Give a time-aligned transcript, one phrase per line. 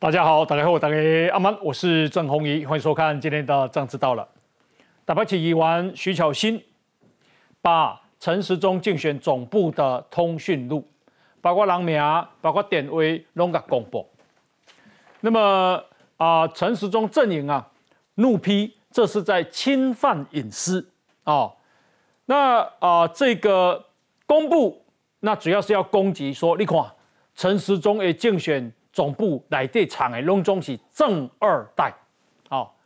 [0.00, 0.96] 大家好，大家好，大家
[1.30, 4.26] 阿曼，我是郑宏仪，欢迎收看今天的《政治到了》。
[5.06, 6.58] 台北起议员徐巧芯
[7.60, 10.82] 把陈时中竞选总部的通讯录，
[11.42, 12.02] 包括人名、
[12.40, 14.08] 包括点位，拢给公布。
[15.20, 15.84] 那么
[16.16, 17.68] 啊，陈时中阵营啊，
[18.14, 20.88] 怒批这是在侵犯隐私
[21.24, 21.52] 啊。
[22.24, 23.84] 那啊，这个
[24.24, 24.82] 公布，
[25.18, 26.82] 那主要是要攻击说，你看
[27.34, 28.72] 陈时中的竞选。
[28.92, 31.94] 总部来这厂的隆中是正二代，
[32.48, 32.76] 好，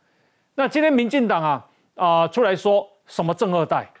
[0.53, 3.91] 那今天民进党啊啊出来说什么正二代？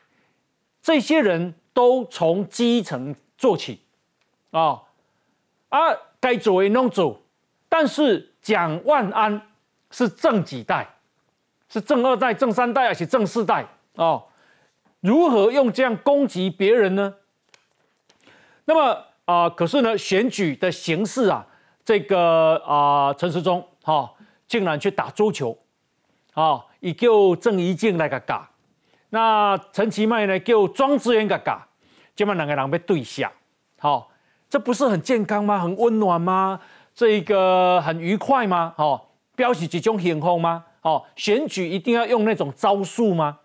[0.83, 3.81] 这些人都从基层做起
[4.51, 4.83] 啊
[5.69, 5.79] 啊，
[6.19, 7.19] 该做的弄做，
[7.67, 9.41] 但是蒋万安
[9.89, 10.87] 是正几代？
[11.67, 13.65] 是正二代、正三代还是正四代？
[13.95, 14.23] 哦，
[14.99, 17.15] 如何用这样攻击别人呢？
[18.65, 21.47] 那么啊，可是呢，选举的形式啊。
[21.85, 24.11] 这个啊，陈时中哈，
[24.47, 25.55] 竟然去打桌球，
[26.33, 28.49] 啊，以叫郑怡静来个嘎，
[29.11, 31.67] 那陈其迈呢叫庄志源个打，
[32.15, 33.31] 今晚两个人被对下，
[33.77, 34.09] 好，
[34.49, 35.59] 这不是很健康吗？
[35.59, 36.59] 很温暖吗？
[36.95, 38.73] 这一个很愉快吗？
[38.75, 40.65] 好，标示几种幸福吗？
[40.81, 43.37] 好，选举一定要用那种招数吗？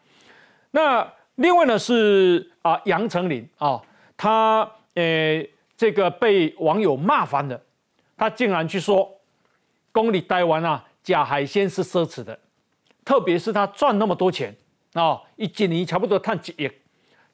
[0.71, 3.83] 那另外呢是啊，杨丞琳啊，
[4.17, 4.61] 他
[4.95, 5.45] 呃
[5.77, 7.61] 这个被网友骂翻了。
[8.21, 9.11] 他竟然去说，
[9.93, 12.39] 公里台湾啊，假海鲜是奢侈的，
[13.03, 14.55] 特别是他赚那么多钱
[14.93, 16.71] 啊，一几年差不多赚几亿，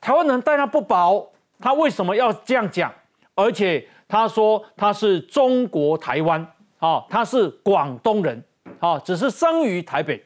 [0.00, 2.94] 台湾人待他不薄，他为什么要这样讲？
[3.34, 6.40] 而且他说他是中国台湾
[6.78, 8.40] 啊，他是广东人
[8.78, 10.24] 啊，只是生于台北。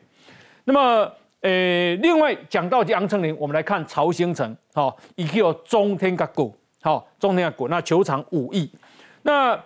[0.64, 8.70] 那么，呃，另外讲到杨丞琳，我们来看曹兴诚，好，一个中天个股，好，中天个股，那球场五亿，
[9.22, 9.58] 那。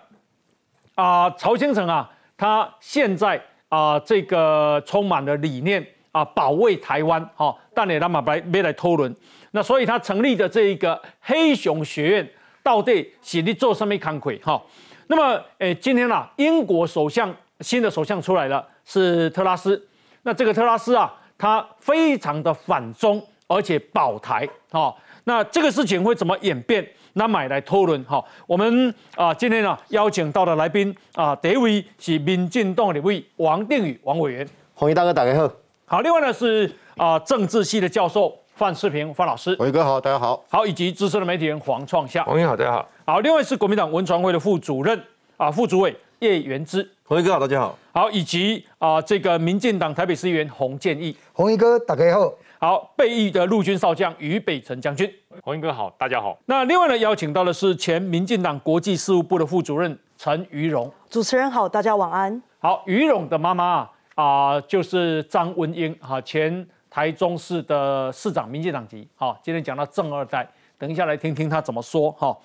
[0.95, 9.13] 啊，曹先生啊，他现在啊，这个充满了理念啊，保卫台湾，哈，但你他妈来没来偷人，
[9.51, 12.29] 那所以他成立的这一个黑熊学院，
[12.63, 14.61] 到底是你做什么康亏哈？
[15.07, 19.85] 那么，诶，今天啊，英国首相新的首相出来了，是特拉斯，
[20.23, 24.95] 那这个特拉斯啊，他非常的反中，而且保台，哈，
[25.25, 26.87] 那这个事情会怎么演变？
[27.17, 35.49] 那买来讨论哈，我们啊今天呢邀请到的来宾啊，第一位是民进党的位王定宇王委员，红衣大哥大家好。
[35.85, 40.43] 好，另外呢是啊政治系的教授范世平范老师，红衣哥好，大家好。
[40.49, 42.89] 好，以及资深的媒体人黄创夏，红衣好，大家好。
[43.05, 45.01] 好，另外是国民党文传会的副主任
[45.37, 47.79] 啊副主委叶元之，红衣哥好，大家好。
[47.93, 52.33] 好，以及啊这个民进党台北市议员洪建义，红衣哥大家好。
[52.57, 55.09] 好，备役的陆军少将于北辰将军，
[55.43, 56.37] 洪英哥好，大家好。
[56.45, 62.41] 那另外呢，邀请到的是前民进党国际事务部的副主任陈于荣，主持人好，大家晚安。
[62.59, 69.07] 好，于荣的妈妈啊，就是张文英哈，前台中市的市长，民进党籍。
[69.15, 70.47] 好，今天讲到正二代，
[70.77, 72.35] 等一下来听听他怎么说哈。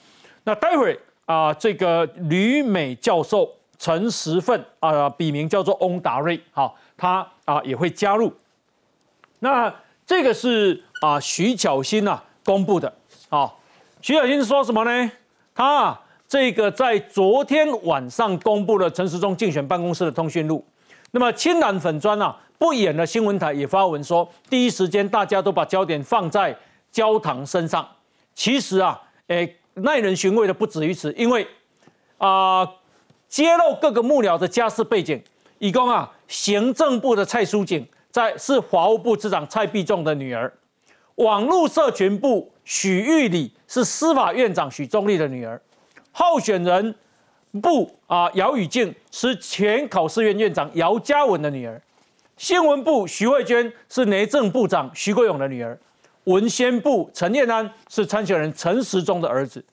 [0.45, 8.33] 那待会儿啊，这个吕美教授陈时奋啊，笔名叫做翁达瑞，好，他啊也会加入。
[9.39, 9.72] 那
[10.05, 12.93] 这个是啊，徐巧芯呐公布的
[13.28, 13.53] 啊。
[14.03, 15.12] 徐巧芯说什么呢？
[15.55, 20.65] 他这个在昨天晚上公布了陈时中竞选办公室的通讯录。
[21.11, 26.56] 那么青蓝粉砖啊不演的新闻台也发文说，第一时间大家都把焦点放在
[26.91, 27.87] 焦糖身上。
[28.34, 31.47] 其实啊，诶，耐人寻味的不止于此，因为
[32.19, 32.67] 啊，
[33.28, 35.22] 揭露各个幕僚的家世背景，
[35.59, 37.87] 以供啊，行政部的蔡淑景。
[38.12, 40.53] 在是华务部次长蔡必仲的女儿，
[41.16, 45.60] 网络社群部许玉里是司法院长许宗立的女儿，
[46.12, 46.94] 候选人
[47.60, 51.81] 部啊姚宇静是前考试院院长姚嘉文的女儿，
[52.36, 55.78] 新闻部徐慧娟是内政部长徐国勇的女儿，
[56.24, 59.65] 文宣部陈彦安是参选人陈时中的儿子，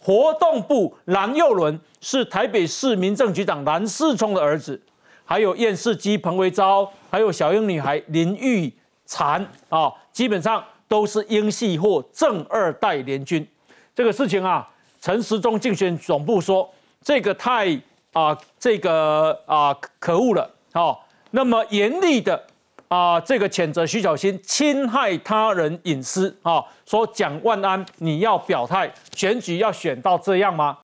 [0.00, 4.80] 活动部蓝佑伦是台北市民政局长蓝世聪的儿子。
[5.28, 8.72] 还有验视机彭维昭，还有小英女孩林玉
[9.08, 9.44] 婵。
[9.68, 13.46] 啊，基本上都是英系或正二代联军。
[13.94, 14.68] 这个事情啊，
[15.00, 16.68] 陈时中竞选总部说
[17.02, 17.78] 这个太
[18.12, 20.96] 啊，这个啊可恶了啊。
[21.30, 22.46] 那么严厉的
[22.88, 30.78] 啊，这个谴责徐小新侵害他人隐私啊，说蒋万安你要表态，选举要选到这样吗？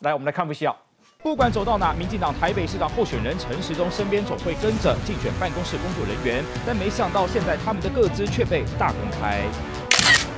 [0.00, 0.76] 来，我们来看不需要。
[1.22, 9.42] 不管走到哪，民进党台北市长候选人陈时中身边总会跟着竞选办公室工作人员，但没想到现在他们的各资却被大公开。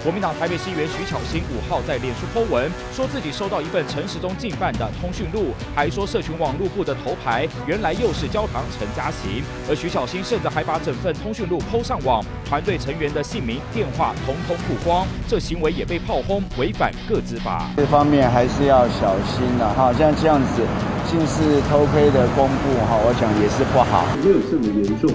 [0.02, 17.70] 国民党台北市议员徐巧芯五号在脸书 po 文，说自己收到一份陈时中进办的通讯录，还说社群网络部的头牌原来又是焦糖陈嘉行，而徐巧芯甚至还把整份通讯录 po 上网，团队成员的姓名、电话统统曝光，这行为也被炮轰违反各自法。
[17.76, 20.62] 这方面还是要小心了哈，像这样子
[21.08, 24.04] 竟是偷窥的公布哈，我想也是不好。
[24.20, 25.14] 没有这么严重。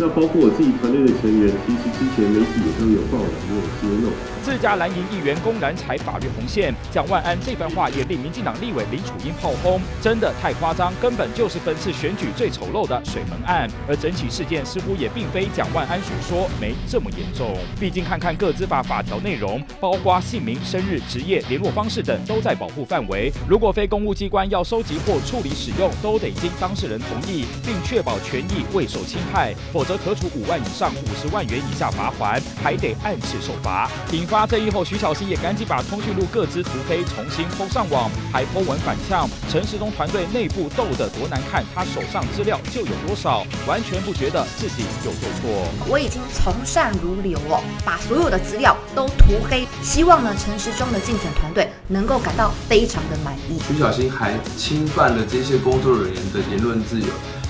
[0.00, 4.10] 那包括我自己团队的成员，其实之前媒体也都有报道，也有揭露。
[4.42, 13.68] 自家蓝营议员公然踩法律红线，蒋万安这番话也令民进党立委林楚英炮轰，真的太夸张，根本就是本次选举最丑陋的水门案。
[13.86, 23.30] 而整起事件似乎也并非蒋万安所说没这么严重，毕竟看看各资法法条内容，包括姓名、生日、职业、联络方式等都在保护范围。
[23.46, 33.90] 如果非公务机关要收集或处理使用，都得经当事人同意，并确保权益未受侵害，否可处五万以上五十万元以下罚款，还得按次受罚。
[34.12, 45.68] 引发争议后，徐小新也赶紧把通讯录各资涂黑，重新封上网，还封文反呛陈时中团队内部斗得多难看，他手上资料就有多少，完全不觉得自己有做错。
[45.88, 53.60] 我已经从善如流哦，把所有的资料都涂黑，希望呢陈时中的竞选团队能够感到非常的满意。
[53.66, 57.06] 徐小新还侵犯了这些工作人员的言论自由，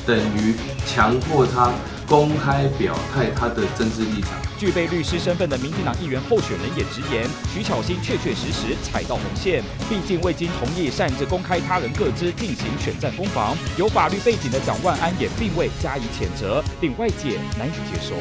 [0.07, 0.55] 等于
[0.87, 1.71] 强迫他。
[2.11, 4.33] 公开表态他的政治立场。
[4.59, 7.25] 具备律师身份的民进党议员候选人也直言，
[7.55, 9.63] 徐巧芯确确实实踩到红线。
[9.89, 18.17] 毕竟未经同意擅自公开他人各资进行选战攻防，有法律背景的蒋万安也并未加以谴责，令外界难以接受。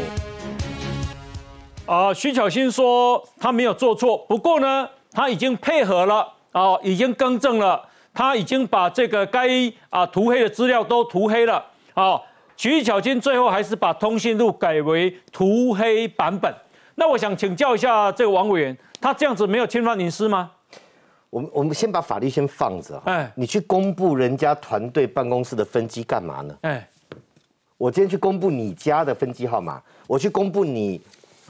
[1.91, 9.49] 啊，徐巧芯说他没有做错，不过呢，他已经配合了，啊，已经更正了，他已经把这个该
[9.89, 11.65] 啊涂黑的资料都涂黑了，
[11.95, 12.21] 啊。
[12.59, 16.53] 徐巧芯最后还是把通讯录改为涂黑版本。
[16.95, 20.51] 那我想请教一下这个王委员，他这样子没有侵犯隐私吗？
[21.29, 23.01] 我们我们先把法律先放着。
[23.05, 26.53] 哎，你去公布人家团队办公室的分机干嘛呢？
[26.63, 26.85] 哎，
[27.77, 30.99] 我今天去公布你家的分机号码，我去公布你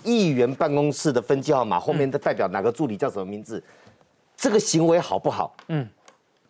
[0.03, 3.63] 议员办公室的分机号码，后面的代表哪个助理叫什么名字？
[4.37, 5.55] 这个行为好不好？
[5.69, 5.89] 嗯，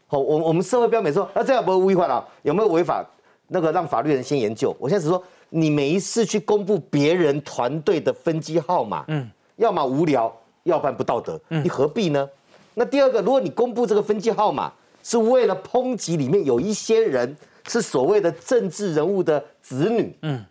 [0.07, 2.27] 好，我我们社会标准说，啊，这样不会违法了？
[2.41, 3.01] 有没有违法？
[3.49, 4.75] 那个让法律人先研究。
[4.79, 10.31] 我现在只说，你每一次去公布别人团队的分机号码，嗯，要么无聊，
[10.63, 12.29] 要不然不道德，你何必呢？
[12.75, 14.71] 那第二个，如果你公布这个分机号码
[15.03, 17.35] 是为了抨击里面有一些人
[17.67, 20.45] 是所谓的政治人物的子女，嗯，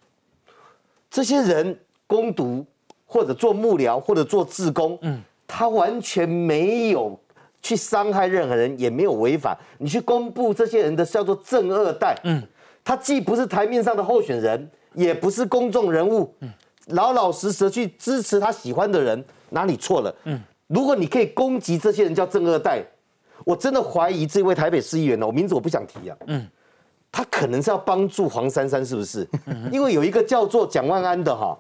[1.10, 2.66] 这些人攻读
[3.06, 7.18] 或者做幕僚或者做自工，嗯，他完全没有
[7.62, 12.42] 去伤害任何人，也没有违法，你去公布这些人的叫做正二代，嗯。
[12.88, 16.35] 他既不是台面上的候选人，也不是公众人物，
[16.87, 20.14] 老老实实去支持他喜欢的人，哪里错了？
[20.25, 22.82] 嗯，如果你可以攻击这些人叫正二代，
[23.44, 26.49] 我真的怀疑这位台北市议员呢，我名字我不想提啊，嗯，
[27.12, 29.29] 他可能是要帮助黄珊珊，是不是？
[29.70, 31.55] 因为有一个叫做蒋万安的哈，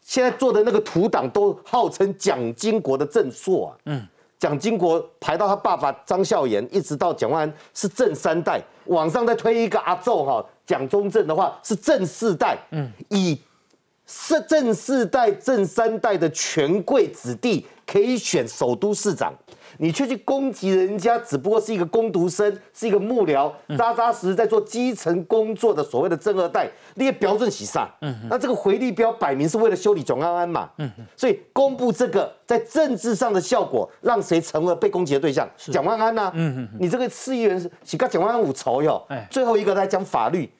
[0.00, 4.06] 现在做的那个图档都号称蒋经国的正朔啊，嗯。
[4.38, 13.40] 蒋经国排到他爸爸张孝炎，一直到蒋万安是正三代，网上再推一个阿宙哈，蒋中正的话是正四代，嗯，以
[14.06, 19.32] 是正四代、正三代的权贵子弟可以选首都市长。
[19.80, 27.88] 你却去攻击人家，只不过是一个工读生，是一个幕僚，扎扎实实在做基层工作的所谓的正二代，那些标准洗上。
[28.00, 30.70] 嗯，那这个回力标摆明是为了修理蒋安安嘛。
[30.78, 35.48] 嗯，所以公布这个在政治上的效果，让谁成了被攻击的对象？
[35.56, 36.32] 蒋万安呢？
[36.34, 39.04] 嗯嗯，你这个市议员是是跟蒋万安五仇哟。
[39.10, 40.50] 哎，最后一个来讲法律。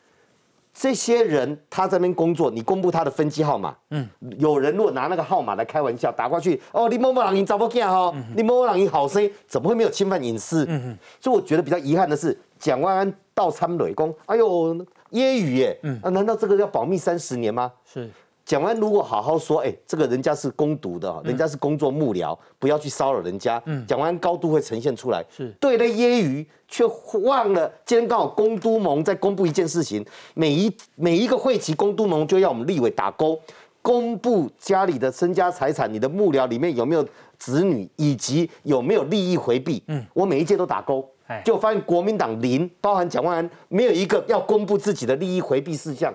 [0.73, 4.09] 这些人他在那边工作，你公布他的分机号码，嗯，
[4.39, 10.65] 有人如果拿那个号码来开玩笑打过去，哦，你某某人你找不见哈，你某某人你好声，怎么会没有侵犯隐私？
[10.69, 17.73] 嗯嗯，所以我觉得比较遗憾的是，蒋万安到参雷公，哎呦，揶揄耶，嗯，啊，难道这个要保密三十年吗？
[17.85, 18.09] 是。
[18.49, 23.62] 讲完，如果好好说，哎，这个人家是攻读的，人家是工作幕僚，不要去骚扰人家。
[23.87, 26.83] 讲完高度会呈现出来，是对了揶揄，却
[27.19, 30.02] 忘了今天刚好公都盟在公布一件事情，
[30.33, 33.38] 每一每一个会期公都盟就要我们立委打勾，
[33.83, 39.83] 公布家里的身家财产，你的幕僚里面有没有子女，以及有没有利益回避。
[39.88, 41.07] 嗯，我每一届都打勾，
[41.45, 46.11] 就发现国民党零，包含蒋万安，没有一个要公布自己的利益回避事项。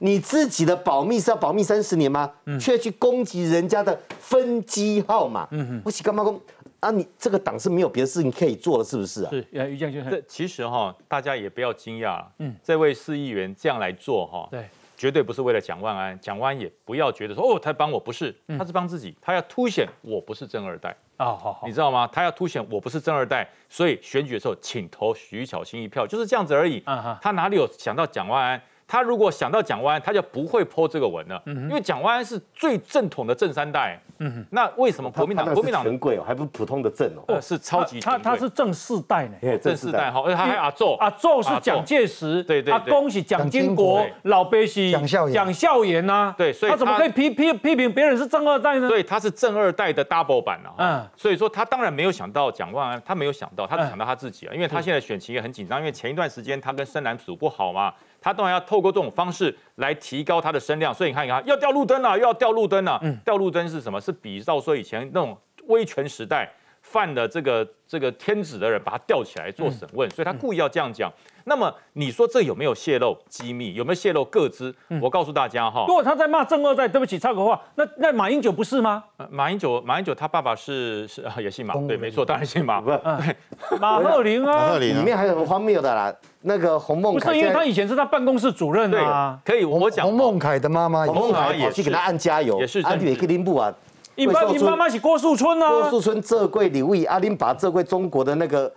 [0.00, 2.30] 你自己的保密是要保密三十年吗？
[2.60, 5.46] 却去攻击人家的分机号码。
[5.50, 6.40] 嗯哼，我洗干嘛公
[6.80, 6.90] 啊？
[6.90, 9.30] 你这个党是没有别的事情可以做了，是不是啊？
[9.30, 10.04] 是，于将军。
[10.10, 12.24] 这其实哈，大家也不要惊讶。
[12.38, 22.08] 嗯，这位市议员这样来做哈，对，绝对不是为了蒋万安，蒋万安也不要觉得说哦，他帮我不是，他是帮自己，他要凸显我不是正二代啊，好好，你知道吗？
[22.12, 26.82] 他要凸显我不是正二代，所以选举的时候请投徐小新一票，就是这样子而已。
[27.22, 28.62] 他哪里有想到蒋万安？
[28.88, 34.00] 他如果想到蒋万安，他就不会泼这个文了，因为蒋万安是最正统的正三代。
[34.18, 37.40] 嗯，那为什么国民党国民党权贵哦，还不是普通的正哦？
[37.40, 40.96] 是超级他他是正四代呢，正四代哈，而且他还阿宙。
[41.00, 48.88] 阿宙是蒋介石，对对，阿公是蒋经国，老辈是蒋孝蒋孝严呐，对，所以他怎么可以批批批评别人是正二代呢？
[48.88, 57.92] 所以他是正二代的 double 版啊，嗯，所以说他当然没有想到蒋万安，他没有想到，他只想到他自己啊，因为他现在选情也很紧张，因为前一段时间他跟深蓝组不好嘛。
[58.26, 62.98] 他当然要透过这种方式来提高他的声量，所以你看，你看，要掉路灯了，又要掉路灯了。
[63.04, 64.00] 嗯，掉路灯是什么？
[64.00, 66.52] 是比照说以前那种威权时代
[66.82, 71.08] 犯的这个这个天子的人，把他吊起来做审问，所以他故意要这样讲。
[71.48, 73.72] 那么你说这有没有泄露机密？
[73.74, 74.74] 有没有泄露各资？
[75.00, 79.04] 我告诉大家哈，如果他在骂正二代，对不起，插个话，那那马英九不是吗？
[79.30, 83.00] 马英九，马英九他爸爸是是也姓马，对，没错，当然姓马，不是
[83.80, 84.52] 马鹤龄啊。
[84.52, 89.38] 马鹤龄里面还有很荒谬的啦，那个洪孟凯，不是因为他以前是他办公室主任啊。
[89.44, 93.72] 可以，我讲洪孟凯的妈妈，洪孟凯也去给他按加油，也是安迪克林布啊。
[94.16, 98.72] 你妈你妈妈是郭树春啊，郭树春这贵李卫，阿林把这贵中国的那个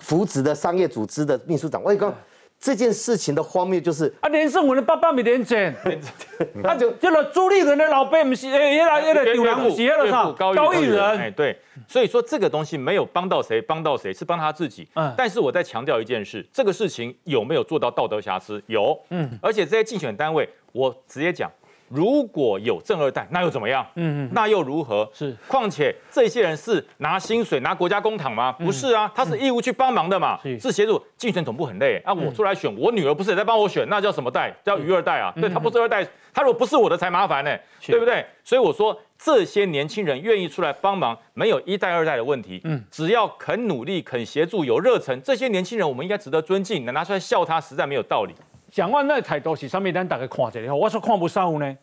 [0.00, 2.14] 扶植的商业组织的秘书长，我讲。
[2.60, 5.72] 这件事情的荒谬就是啊，连胜文的爸爸没连检，
[6.60, 11.56] 他就这个朱立伦的老辈不是，哎，原来原来丢人不是，那个高玉人，哎，对，
[11.86, 14.88] 所以说这个东西没有帮到谁，帮到谁是帮他自己。
[14.94, 18.60] 嗯，但是我在强调一件事，这个事情有没有做到道德瑕疵？
[18.66, 21.48] 有，嗯，而且这些竞选单位，我直接讲。
[21.88, 23.86] 如果有正二代，那又怎么样？
[23.94, 25.08] 嗯嗯，那又如何？
[25.12, 28.52] 是，况且这些人是拿薪水、拿国家公帑吗？
[28.52, 32.12] 不是啊，他是义务去帮忙的嘛，是协助竞选总部很累啊。
[32.12, 34.54] 我出来选，我女儿不是也在帮我选，那叫什么代？
[34.64, 35.32] 叫余二代啊。
[35.40, 38.24] 对他不是二代，他如果不是我的才麻烦呢，对不对？
[38.44, 42.60] 所以我说这些年轻人愿意出来帮忙，没有一代二代的问题。
[42.64, 46.84] 嗯，只要肯努力、肯协助、有热忱，这些年轻人我们应该值得尊敬。
[46.84, 48.34] 能拿出来笑他，实在没有道理。
[48.78, 51.76] 蒋万那态度是上面咱大家看一下，我说看不上呢。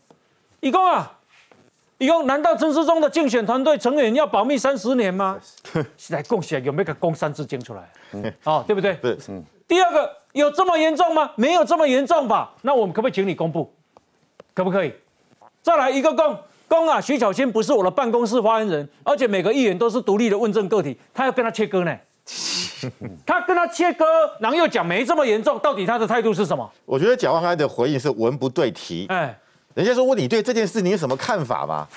[0.61, 1.11] 伊讲啊，
[1.97, 5.37] 伊讲难道陈世忠的竞选团队成员要保密三十年吗？
[5.97, 8.31] 现在恭喜啊，有没有个公三字经出来？
[8.45, 8.93] 哦，对不对？
[9.01, 9.17] 对。
[9.67, 11.29] 第二个有这么严重吗？
[11.35, 12.53] 没有这么严重吧？
[12.61, 13.69] 那我们可不可以请你公布？
[14.53, 14.93] 可不可以？
[15.61, 21.93] 再来一个公公啊，徐小新不是我的办公室发言人，而且每个议员都是独立的问政个体，他要跟他切割呢？
[23.25, 24.05] 他跟他切割，
[24.39, 26.69] 然后又讲没这么严重，到底他的态度是什么？
[26.85, 29.05] 我觉得蒋万安的回应是文不对题。
[29.09, 29.37] 哎，
[29.73, 31.87] 人家说问你对这件事你有什么看法吗？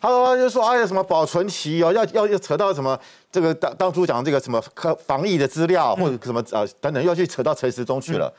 [0.00, 2.98] 他说就说哎呀什么保存期哦，要要要扯到什么
[3.32, 8.30] 这个当当初讲这个什么科防疫的资料或者什么呃等等，要去扯到陈时中去了。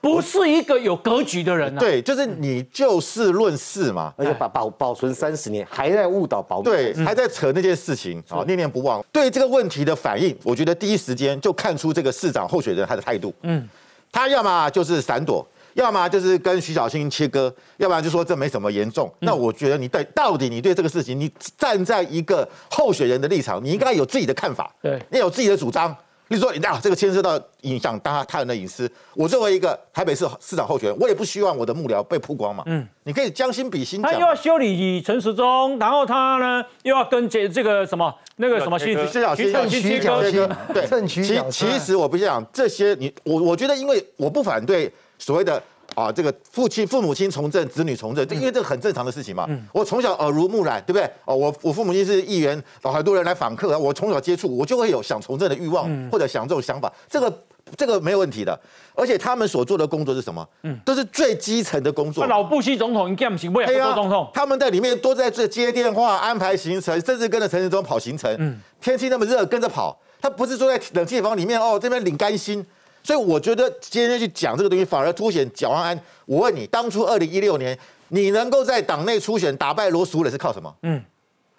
[0.00, 1.78] 不是一个有格局的人啊！
[1.78, 9.04] 对，就是你就事论事嘛，而且保保保存三十年，还在误导保密，对，还在扯那件事情啊，念念不忘。
[9.12, 13.32] 对这个问题的反应，我觉得第一时间就看出这个市长候选人他的态度。
[13.42, 13.68] 嗯，
[14.10, 19.12] 他要么就是闪躲，要么就是跟徐小新切割，要不然就说这没什么严重。
[19.18, 25.94] 那我觉得你对到底你对这个事情，你站在一个候选人的立场，你应该有自己的看法，对，你有自己的主张。
[26.32, 28.88] 你说，啊，这个牵涉到影响他他人的隐私。
[29.14, 32.62] 我作为一个台北市市长候选人，我也不希望我的幕僚被曝光嘛。
[32.66, 34.00] 嗯，你可以将心比心。
[34.00, 45.60] 他又要修理陈时中，然后他呢又要跟这这个什么那个什么徐徐小新徐小新对，其其实我不想这些，你我我觉得，因为我不反对所谓的。
[45.94, 49.48] 啊，这个父亲、父母亲从政，子女从政，这因为这个很正常的事情嘛。
[49.72, 51.04] 我从小耳濡目染，对不对？
[51.24, 57.38] 哦，我我父母亲是议员，哦，很多人来访客，我从小接触，我就会有想从政的欲望，或者想这种想法，这个
[57.76, 58.58] 这个没有问题的。
[58.94, 60.46] 而且他们所做的工作是什么？
[60.62, 62.26] 嗯，都是最基层的工作。
[62.26, 64.28] 老布希总统应该不行，不了总统。
[64.34, 68.34] 他们在里面都在这接电话、安排行程，甚至跟着陈时中跑行程。
[68.38, 69.98] 嗯，天气那么热，跟着跑。
[70.20, 72.64] 他不是坐在冷气房里面哦，这边领干薪。
[73.02, 76.00] 所以我觉得今天去讲这个东西，反而凸显蒋万安。
[76.26, 77.76] 我问你，当初二零一六年，
[78.08, 80.74] 你能够在党内初选打败罗淑蕾是靠什么？
[80.82, 81.02] 嗯，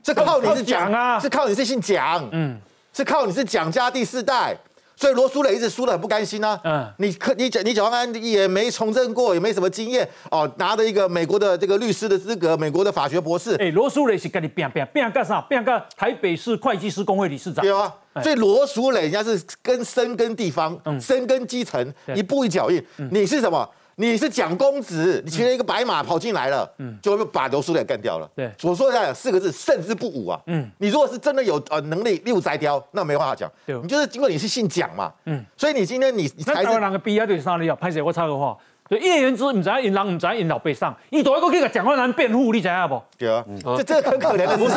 [0.04, 2.60] 是靠你是蒋啊，是靠你是姓蒋，嗯，
[2.94, 4.56] 是靠你是蒋家第四代。
[5.02, 6.60] 所以罗淑蕾一直输的很不甘心啊。
[6.64, 13.56] 嗯，你可你蒋你蒋万安也没从政过，也没什么经验哦，拿着一个美国的这个律师的资格，美国的法学博士。
[13.56, 15.42] 哎，罗淑蕾是跟你变变变干啥？
[15.42, 17.66] 变干台北市会计师工会理事长。
[17.66, 17.92] 对啊。
[18.22, 22.86] 所以罗淑蕾人家是跟深根地方，深根基层，一步一脚印。
[23.10, 23.68] 你是什么？
[23.96, 26.68] 你是蒋公子，你骑了一个白马跑进来了，
[27.02, 28.30] 就会把刘书良干掉了。
[28.36, 30.42] 对，我说一下四个字：胜之不武啊。
[30.48, 33.52] 嗯，你如果是真的有呃能力六摘雕，那没话讲。
[33.66, 35.12] 你就是因为你是姓蒋嘛。
[35.26, 37.76] 嗯，所以你今天你你台湾两个逼啊，对哪里啊？
[37.76, 38.02] 拍谁？
[38.02, 38.58] 我插个话。
[38.92, 43.02] 对，叶元之唔知影因人唔知影因老背上，伊都一个去个蒋万安辩护，你知影不？
[43.18, 43.42] 对啊，
[43.78, 44.76] 这这很可怜的，不是？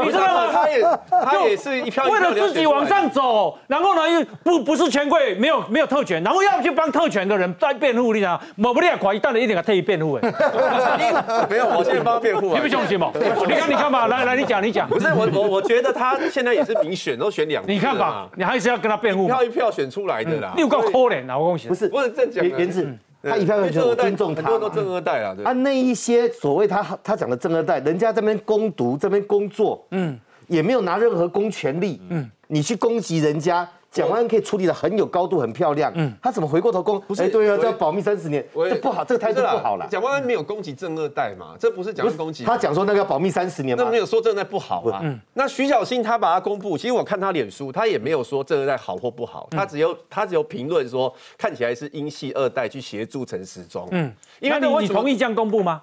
[0.00, 0.50] 你知道吗？
[0.52, 8.40] 他也他也是一票为了自己往上走，然后呢又不不是权贵，没有没有特权，然后要去帮特权的人在辩护，你知道？
[8.56, 10.22] 某不利亚寡一旦的一定要特意辩护哎。
[11.48, 12.54] 没有，我现在帮他辩护啊。
[12.56, 13.12] 你不相信吗？
[13.14, 14.88] 你看你看吧，来来你讲你讲。
[14.88, 17.62] 不是我我我觉得他现在也是民选，都选两。
[17.64, 19.26] 你看吧，你还是要跟他辩护。
[19.26, 20.52] 一票一票选出来的啦。
[20.56, 21.38] 你有够可怜啊！
[21.38, 21.68] 我恭喜。
[21.68, 22.92] 不是不是正讲原子。
[23.22, 25.36] 他一票票就尊重他，很多都正二代啊。
[25.44, 33.68] 啊，那一些所谓他他讲的正二代，人家这边攻读这边工作，嗯，也没有拿任何公权力，嗯，你去攻击人家。
[33.92, 35.92] 蒋万安可以处理的很有高度，很漂亮。
[35.94, 36.98] 嗯，他怎么回过头攻？
[37.02, 39.86] 不是，对啊，这要保密三十年，这不好，这个态度不好了。
[39.90, 41.54] 蒋万安没有攻击正二代嘛？
[41.60, 42.42] 这不是蒋万攻击。
[42.42, 45.00] 他讲说那个要保密三十年，那没有说正二代不好啊。
[45.02, 53.86] 嗯，那徐小新他把它公布，其实我看他脸书，他也没有说正二代好或不好，他只有他只有评论说看起来是英系二代去协助陈时中。
[53.90, 55.82] 嗯，因为你你同意这样公布吗？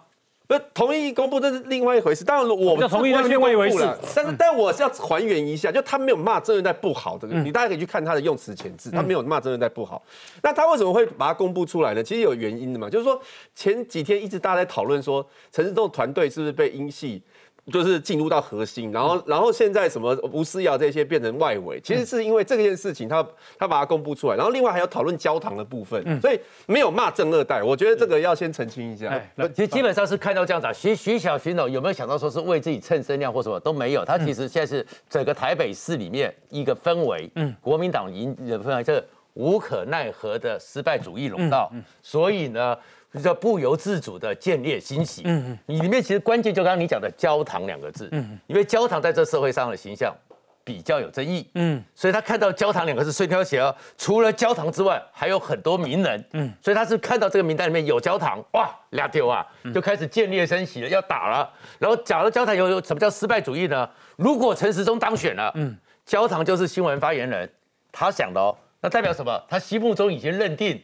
[0.49, 3.77] 不同意公布这是另外一回事，当然我不同意那是另外一回事。
[4.15, 10.01] 但是，但我是要还原一下，就他没有骂郑二代不好，这个你大家可以去看他的用词前置，他没有骂郑二代不好。
[10.41, 12.01] 那他为什么会把它公布出来呢？
[12.01, 13.21] 其实有原因的嘛，就是说
[13.53, 17.21] 前几天一直大家在讨论说陈世忠团队是不是被英系。
[17.69, 23.25] 就是进入到核心，然后，然后现在什么吴思瑶这些变成外围，其实是因为这件事情，他
[23.57, 29.21] 他把它公布出来，然后另外还要讨论焦糖的部分，所以没有骂正二代，我觉得这个要先澄清一下。
[29.53, 41.71] 其实基本上是看到这样子，其实徐小新哦有没有想到说是为自己蹭声量或什么都没有，他其实现在是整个台北市里面一个氛围，嗯，国民党赢的氛围，这无可奈何的失败主义笼罩，
[42.01, 42.77] 所以呢。
[43.23, 45.23] 叫不由自主的建立欣喜。
[45.25, 48.07] 嗯嗯，你里面其实关键就刚刚你讲的“焦糖”两个字。
[48.11, 50.15] 嗯因为焦糖在这社会上的形象
[50.63, 51.49] 比较有争议。
[51.55, 56.23] 嗯，所以他看到“焦糖”两个字，所以他写了除了焦糖之外，还有很多名人。
[56.33, 61.51] 嗯，所以他是看到这个名单里面有焦糖，哇，俩丢啊，就开始建立欣喜了，要打了。
[61.79, 63.89] 然后讲了焦糖有有什么叫失败主义呢？
[64.17, 67.49] 如果陈时中当选了，嗯，焦糖就是新闻发言人，
[67.91, 69.43] 他想的哦，那代表什么？
[69.49, 70.79] 他心目中已经认定。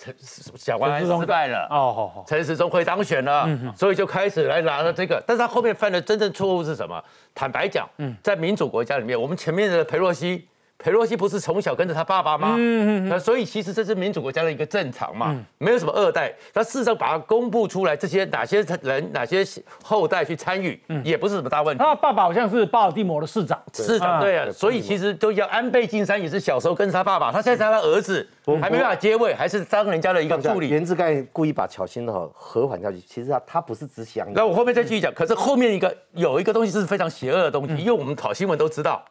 [0.00, 0.14] 陈
[0.56, 7.02] 小关失败了哦，好好，陈时中会当选了，所以就开始来拿了这个，但是他后面犯的真正错误是什么？
[7.34, 7.88] 坦白讲，
[8.22, 10.48] 在民主国家里面，我们前面的佩洛西。
[10.82, 12.54] 裴洛西不是从小跟着他爸爸吗？
[12.56, 16.32] 嗯嗯那所以其实这是民主国家的一个正常嘛，没有什么二代。
[16.54, 19.44] 他事实上把它公布出来，这些哪些人、哪些
[19.82, 21.84] 后代去参与，也不是什么大问题。
[21.84, 24.50] 他爸爸好像是巴尔的摩的市长，市长对啊。
[24.50, 28.26] 所以其实都要安倍晋三也是小时候跟着他爸爸，他现在他儿子
[28.60, 30.70] 还没办法接位，还是当人家的一个助理。
[30.70, 34.26] 袁志盖故意把巧心的和缓下去，其实他他不是只想。
[34.32, 35.12] 那我后面再继续讲。
[35.12, 39.04] 可是后面一个有一个东西是非常邪恶的东西，因为我们跑新闻都知道。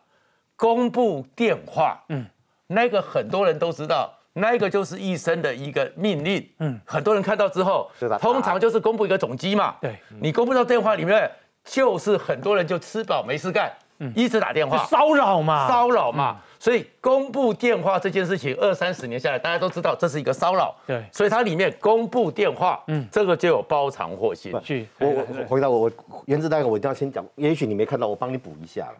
[0.59, 2.25] 公布电话，嗯，
[2.67, 11.31] 那个很多人都知道，那个就是医生的一个命令，嗯，很多人看到之后，是的，通常就是公布一个总机嘛，对，你公布到电话里面，
[11.63, 14.85] 就是很多人就吃饱没事干，嗯，一直打电话。
[14.85, 24.53] 骚扰嘛，骚扰嘛，所以公布电话这件事情，二三十年下来，大家都知道这是一个骚扰，对，所以它里面公布电话，嗯，这个就有包藏祸心。
[24.61, 25.91] 去，我我回答我我
[26.25, 28.95] 原子大哥，我一定要先讲，也许你没看到，我帮你补一下了。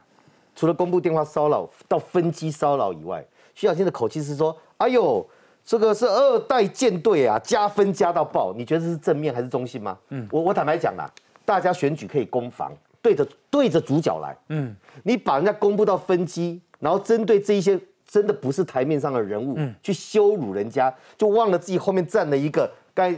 [0.59, 5.25] 除了公布电话骚扰到分机骚扰以外，徐小新的口气是说：“哎呦，
[5.63, 9.97] 这个是二代舰队啊，加分加到爆。”你觉得是正面还是中性吗？
[10.09, 11.09] 嗯，我我坦白讲啦，
[11.45, 14.35] 大家选举可以攻防，对着对着主角来。
[14.49, 23.11] 嗯，你把人家公布到分机，然后针对这一些真的不是台面上的人物，去羞辱人家，就忘了自己后面站了一个该。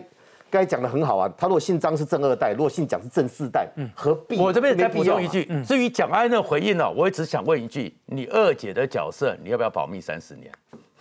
[0.51, 4.37] 刚才讲的很好啊，他如果姓张是正二代，如果姓蒋是正四代，嗯，何必？
[4.37, 10.51] 我这边再补充一句，至于蒋安的回应呢，我也只想问一句：你二姐的角色，你要不要保密三十年？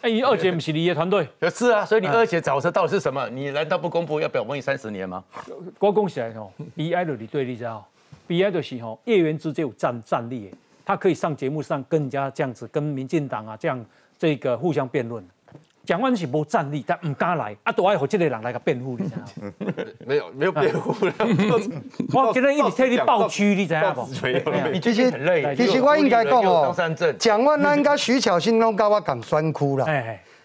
[0.02, 1.28] 哎，二姐不是你的团队？
[1.52, 3.28] 是啊，所以你二姐角色到底是什么？
[3.30, 5.22] 你难道不公布要保密三十年吗？
[5.80, 7.86] 我讲起来哦，B I 的你对立知道
[8.28, 10.50] ，B I 的是吼叶元之就有战战力，
[10.84, 13.84] 他可以上节目上跟人家这样子跟民进党啊这样
[14.16, 15.22] 这个互相辩论。
[15.90, 19.24] 蒋万是无战力，但唔敢来，啊，都爱和这个人来个辩护，你知道？
[20.06, 20.94] 没有，没有辩护。
[22.14, 24.08] 我今天一直替你抱屈，你知道不？
[24.72, 25.56] 你最近很累。
[25.56, 26.72] 其实我应该讲哦，
[27.18, 29.84] 蒋万安跟徐巧芯拢跟我讲酸哭了。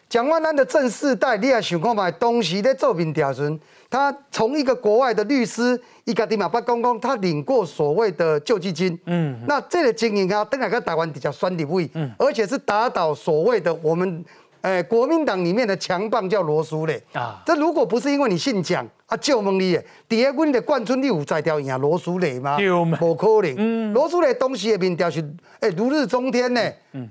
[0.10, 2.10] 蒋万安的正四代，你也想看嘛？
[2.10, 3.56] 当时在做民调时，
[3.88, 9.00] 他从一个国外的律师，伊家己嘛不公公，他领过所谓的救济金。
[9.06, 9.40] 嗯。
[9.48, 14.26] 那这个经营啊，等下个台湾比较酸的位，嗯，而且是打倒所谓的我们。
[14.66, 17.40] 哎，国民党里面的强棒叫罗苏嘞啊！
[17.46, 22.58] 这如果不是因为你姓蒋啊，就问你诶，第二阮的冠军你有在调赢罗苏嘞吗？
[23.00, 23.54] 无可能。
[23.60, 25.24] 嗯，罗苏嘞东西的民调是
[25.60, 26.60] 哎如日中天呢，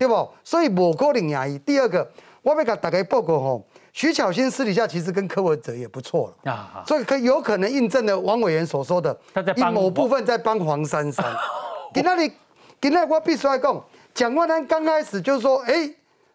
[0.00, 0.28] 对不？
[0.42, 1.58] 所以无可能赢伊。
[1.60, 2.10] 第二个，
[2.42, 11.24] 我要甲大家报告吼，徐巧芯私底下其实跟柯文哲也不错了啊，所以可有可能印证了王委员所说的，他在某部分在帮黄珊珊。
[11.94, 12.32] 今那里，
[12.80, 15.88] 今那我必须来讲，蒋万安刚开始就说，哎，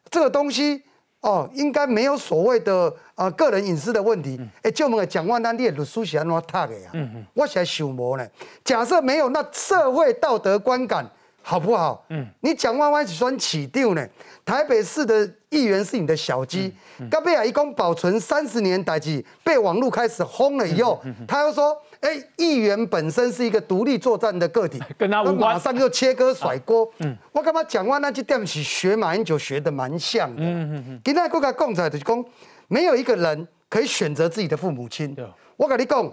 [0.09, 0.81] 这个东西
[1.21, 4.39] 哦，应该没有所谓的啊个人隐私的问题。
[4.61, 6.91] 哎，就问蒋万安，你的律师是安怎读的呀？
[7.33, 8.25] 我现在想无呢。
[8.63, 11.05] 假设没有，那社会道德观感
[11.41, 12.05] 好不好？
[12.09, 14.07] 嗯，你蒋万安选起掉呢？
[14.45, 16.73] 台北市的议员是你的小鸡，
[17.11, 21.77] 刚被一共保存三十年代际，被网络开始轰了以后，他又说。
[22.01, 26.89] 哎，议员本身是一个独立作战的个体， 跟他无关，马上就切割甩锅。
[26.99, 30.41] 嗯，我干嘛讲话那就对不起，学马英九学的蛮像的。
[30.41, 31.01] 嗯嗯嗯。
[31.03, 32.25] 今天国家共产的讲，
[32.67, 35.15] 没有一个人可以选择自己的父母亲。
[35.57, 36.11] 我跟你讲，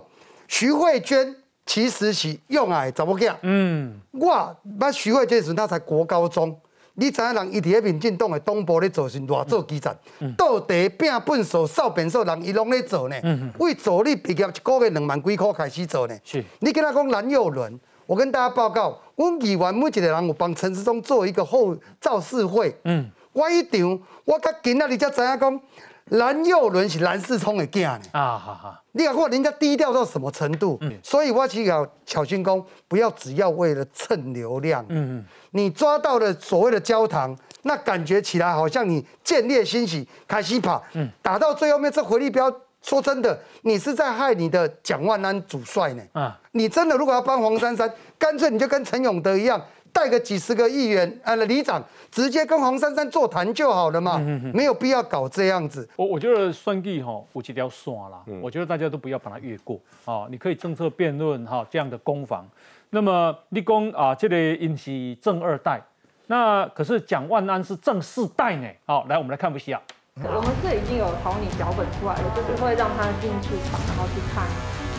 [0.49, 3.37] 徐慧娟其实是用爱怎么讲？
[3.42, 6.59] 嗯，我把徐慧娟时她才国高中。
[6.99, 9.95] 你知影人伊伫咧民进党的东部咧做是偌做基层，
[10.37, 13.17] 倒地拼粪扫、扫便扫，人伊拢咧做呢。
[13.59, 16.19] 为做你毕业一个月两万几块开始做呢。
[16.25, 22.75] 是，你跟他讲蓝幼伦，我跟大家报告，阮议员每一个人有帮陈世忠做一个后造势会。
[22.85, 25.61] 嗯，我一场，我甲今仔日才知影讲。
[26.11, 28.05] 蓝幼伦是蓝世聪的囝呢？
[28.12, 28.83] 啊，哈哈！
[28.92, 30.97] 你看看人家低调到什么程度，嗯。
[31.03, 46.03] 所以我只要巧心公不要只要为了蹭流量，嗯嗯，你抓到了所谓的焦糖，那感觉起来好像你见猎欣喜，开心跑，嗯，打到最后面这回力标，说真的，你是在害你的蒋万安主帅呢。
[46.12, 46.38] 啊！
[46.53, 49.61] 你真的如果要帮黄珊珊，干脆你就跟陈永德一样。
[49.97, 54.19] 带个几十个议员，呃，里长直接跟黄珊珊座谈就好了嘛，
[54.53, 55.89] 没有必要搞这样子。
[55.97, 60.27] 我我觉得算计哈，有几条线啦，我觉得大家都不要把它越过啊。
[60.31, 62.47] 你可以政策辩论哈，这样的攻防。
[62.91, 65.81] 那么立功啊，这里引起正二代，
[66.27, 68.69] 那可是蒋万安是正四代呢。
[68.85, 69.81] 好，来我们来看一下。
[70.23, 74.47] 我们这已经有草拟脚本出来了，就是会让他进去场，然后去看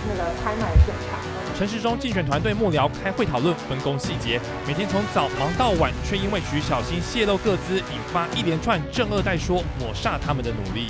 [0.09, 1.36] 那个拍卖现场。
[1.57, 10.89] 陈时中竞选团队幕僚开会讨论分工细节，每天从早忙到晚，却因为徐小新泄露各资，引发一连串正二代说抹煞他们的努力。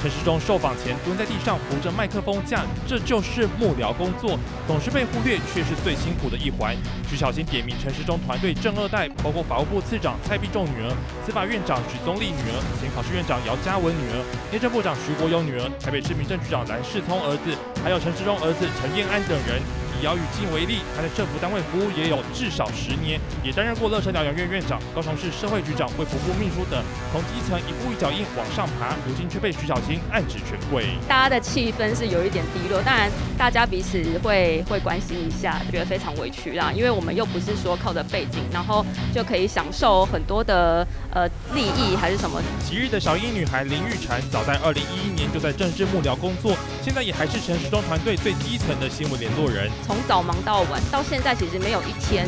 [0.00, 6.74] 陈世忠受访前蹲在地上扶着麦克风讲，这就是幕僚工作，总是被忽略，却是最辛苦的一环。
[7.06, 10.88] 徐小新点名陈世忠团队正二代，包括法务部次长蔡必仲女儿、
[11.26, 17.52] 司法院长许宗立女儿、前考试院长姚嘉文女儿、内政部长徐国勇女儿、台北市民政局长蓝世聪儿子，
[17.84, 19.60] 还有陈世忠儿子陈彦安等人。
[20.00, 26.82] 以姚宇静为例，他在政府单位服务也有至少十年，也担任过乐山疗养院院长、高雄市社会局长、卫福部秘书等，
[27.12, 30.86] 从基层一步一脚印往上爬，如今却被徐小新暗指权贵。
[31.06, 38.84] 大家的气氛是有一点低落，当然大家彼此会会关心一下，觉得非常委屈啦，因为我们又不是说靠着背景，然后
[39.14, 42.40] 就可以享受很多的呃利益还是什么。
[42.64, 49.68] 昔日的小英女孩林玉婵，早在二零一一年就在政治幕僚工作，现在也还是陈时中团队最基层的新闻联络人。
[49.90, 52.24] 从早忙到晚，到现在其实没有一天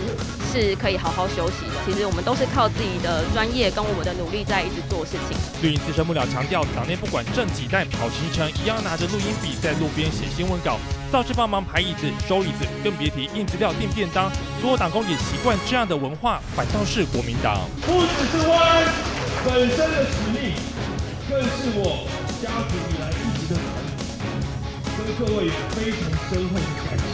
[0.52, 1.78] 是可以好好休息的。
[1.86, 5.38] 其实我们都是靠自己的专业跟我们的努力在一直做事情。
[5.62, 10.76] 绿营资深幕僚强调，党内不管正几代跑行程，一样拿着录音笔在路边写新闻稿，
[11.12, 14.28] 造势帮忙排椅子、收椅子，更别提印资料、订便当。
[14.60, 17.60] 所有党工也习惯这样的文化，反倒是国民党。
[17.86, 18.82] 不只是湾
[19.46, 20.50] 本身的使命，
[21.30, 22.10] 更是我
[22.42, 23.70] 家族以来一直的传
[24.18, 27.11] 承，跟各位有非常深厚的感情。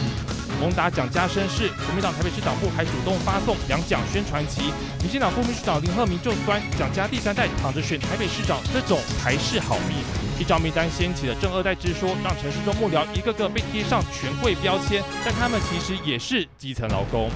[0.59, 4.73] 猛打蒋家声势，国民党台北市党部还主动发送两蒋宣传旗。
[5.01, 9.95] 民进党副秘书长林鹤明就酸蒋家第三代躺着选台北市长，这种才是好命。
[10.37, 17.29] 一张名单掀起的正二代之说，让陈市中幕僚一个个被贴上权贵标签，但他们其实也是基层劳工。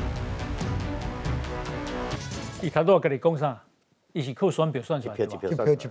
[2.61, 3.57] 伊头都跟你讲啥？
[4.11, 5.25] 伊是靠选票算出来的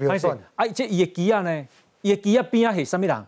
[0.07, 0.18] 嘛？
[0.18, 0.38] 算。
[0.55, 1.66] 啊，这伊的机啊呢？
[2.03, 3.27] 伊的机啊边啊是啥物人？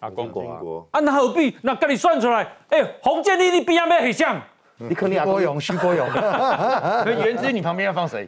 [0.00, 1.54] 啊，公国啊，那何必？
[1.62, 4.40] 那跟你算出来，哎，洪建立你边没很像？
[4.82, 6.08] 你肯定郭勇、徐国勇。
[6.14, 8.26] 那原之你旁边要放谁？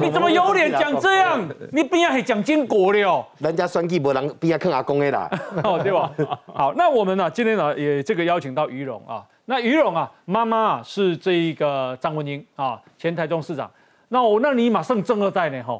[0.00, 1.44] 你怎么有脸讲这样？
[1.72, 3.26] 你边还讲金国了？
[3.38, 5.28] 人家算计无人边看阿公的啦，
[5.64, 6.12] 哦，对吧？
[6.54, 7.28] 好，那我们呢？
[7.28, 9.26] 今天呢也这个邀请到于荣啊。
[9.46, 13.68] 那于荣啊，妈妈是这一个张文英啊，前台中市长。
[14.10, 15.60] 那我那你马上正二代呢？
[15.64, 15.76] 哈。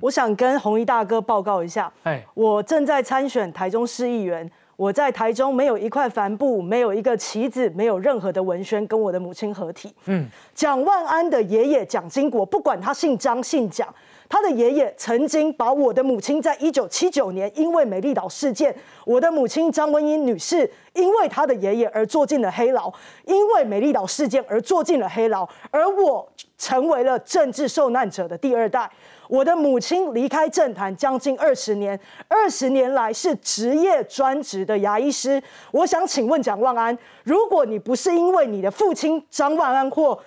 [0.00, 4.50] 我想跟红衣大哥报告一下，哎，我正在参选台中市议员。
[4.76, 9.92] 我在台中没有一块帆布，没有一个旗子，没有任何的文宣跟我的母亲合体。
[10.04, 10.24] 嗯，
[10.54, 13.92] 蒋万安的爷爷蒋经国，不管他姓张姓蒋，
[14.28, 18.72] 他的爷爷曾经把我的母亲在一九七九年因为美丽岛事件，
[19.04, 22.88] 我的母亲张文英女士因为她的爷爷而坐进了黑牢，
[23.24, 26.24] 因为美丽岛事件而坐进了黑牢，而我
[26.56, 28.88] 成为了政治受难者的第二代。
[29.28, 35.40] 我的母亲离开政坛将近二十年，二十年来是职业专职的牙医师。
[35.70, 40.18] 我想请问蒋万安，如果你不是因为你的父亲张万安或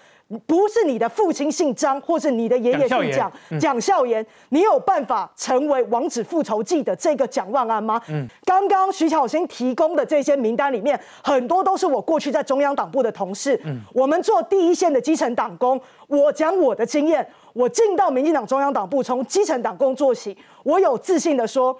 [0.47, 8.01] 不是你的父亲姓张，或是你的爷爷姓蒋，蒋孝严，你有办法成为《王子复仇记》的这个蒋万安吗？
[8.07, 13.59] 嗯，刚刚徐巧芯提供的这些名单里面，很多都是我过去在中央党部的同事。
[13.65, 21.77] 嗯，我们做第一线的基层党工，我讲我的经验，我进到民进党中央党部，从基层党工做起，我有自信的说，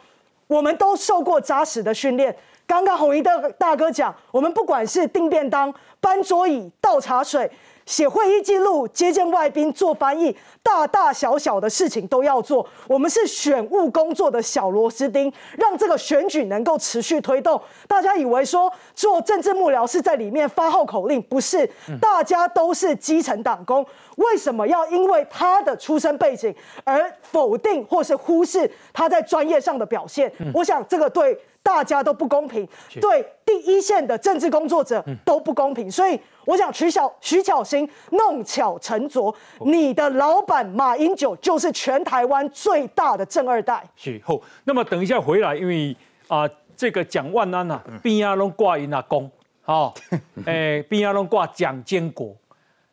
[0.48, 2.36] 我们都受过扎实的训练。
[2.68, 7.50] 刚刚红衣的大哥讲，我们不管是订便当、搬桌椅、倒茶水。
[7.92, 12.66] 写会议记录、接见外宾、做翻译，大大小小的事情都要做。
[12.88, 17.62] 我们是选务工作的小螺丝钉，让这个选举能够持续推动。
[17.90, 21.70] 大家以为说做政治幕僚是在里面发号口令，不是？
[22.00, 30.32] 大家都是基层党工，为什么要因为他的出身背景而否定或是忽视他在专业上的表现？
[30.54, 32.68] 我想这个对大家都不公平，
[33.00, 35.90] 对第一线的政治工作者都不公平。
[35.92, 36.20] 所以。
[36.44, 43.88] 我想徐小徐巧芯弄巧成拙，你的老板马英九就是全台湾最大的正二代。
[43.96, 45.96] 是后，那么等一下回来，因为
[46.28, 49.30] 啊，这个蒋万安呐，边啊拢挂因阿公，
[49.62, 49.94] 好，
[50.48, 52.36] 诶，边啊拢挂蒋经国，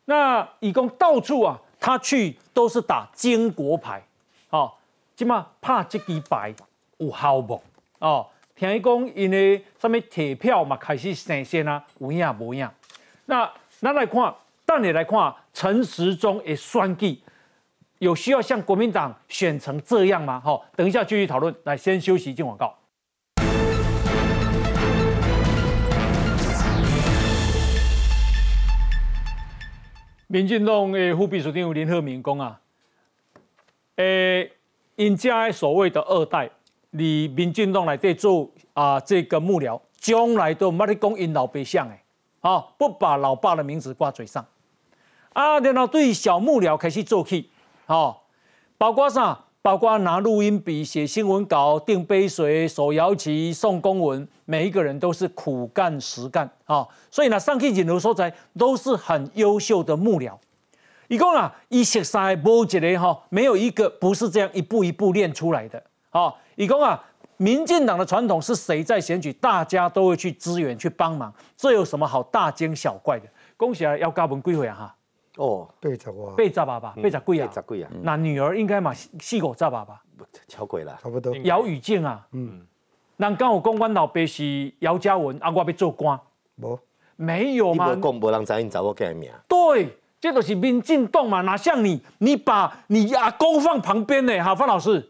[0.05, 4.05] 那一共到处啊，他去都是打坚国牌，
[4.47, 4.77] 好，
[5.15, 6.53] 即嘛怕这支牌
[6.97, 7.59] 有效无？
[7.97, 8.27] 哦，
[8.59, 12.69] 听伊讲因为什么铁票嘛开始生鲜啊，有影无影？
[13.25, 17.17] 那咱来看，但你来看陈时中的选举，
[17.99, 20.41] 有需要像国民党选成这样吗？
[20.43, 21.55] 好，等一下继续讨论。
[21.63, 22.75] 来，先休息，进广告。
[30.27, 32.59] 民进党的副秘书长林鹤明讲啊，
[33.95, 34.51] 诶，
[34.97, 36.49] 因家所谓的二代，
[36.91, 41.99] 你民进党来在做啊这个幕僚，将来都冇得讲因老爸像诶。
[42.41, 44.45] 好，不把老爸的名字挂嘴上，
[45.33, 47.49] 啊，然后对小幕僚开始做起，
[47.85, 48.23] 好，
[48.77, 49.45] 包括啥？
[49.61, 60.31] 包括拿录音笔写新闻稿、订杯水、手摇旗、送公文，每一个人都是苦干实干，啊，所以呢，上去引流所在都是很优秀的幕僚。
[61.09, 67.01] 一共啊，一十三波几个哈，没有一个不是这样一步一步练出来的，好，一共啊。
[67.37, 73.25] 民进党的传统是谁在选举，大家都会去支援、去帮忙，这有什么好大惊小怪的？
[73.55, 74.75] 恭喜啊，要加文几岁啊？
[74.75, 74.95] 哈，
[75.37, 77.89] 哦，八十哇，八十爸爸，八十几啊，八十几啊。
[78.01, 80.01] 那女儿应该嘛四五十爸爸，
[80.49, 81.33] 超过啦，差不多。
[81.37, 82.61] 姚宇静啊，嗯，
[83.15, 86.19] 人刚有公关老爸是姚嘉文，啊，我要做官，
[86.57, 86.77] 无，
[87.15, 87.93] 没有吗？
[87.93, 89.31] 你无讲，无人知你找我改名。
[89.47, 94.43] 对，这都是民进党嘛，哪像你，你把你阿公放旁边呢？
[94.43, 95.09] 哈，范老师。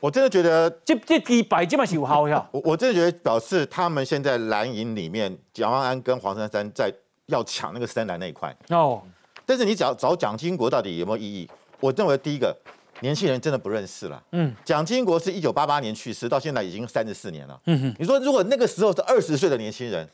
[0.00, 2.48] 我真的觉得这这几百这么有效呀！
[2.50, 6.92] 我我真的觉得表示他们现在蓝营里面，蒋万安跟黄珊珊在
[7.26, 9.02] 要抢那个深蓝那一块哦。
[9.44, 11.48] 但是你找找蒋经国到底有没有意义？
[11.78, 12.56] 我认为第一个
[13.00, 14.22] 年轻人真的不认识了。
[14.32, 17.60] 嗯，蒋经国是一九八八年去世，到现在已经三十四年了。
[17.66, 20.08] 嗯哼，你说如果那个时候是二十岁的年轻人，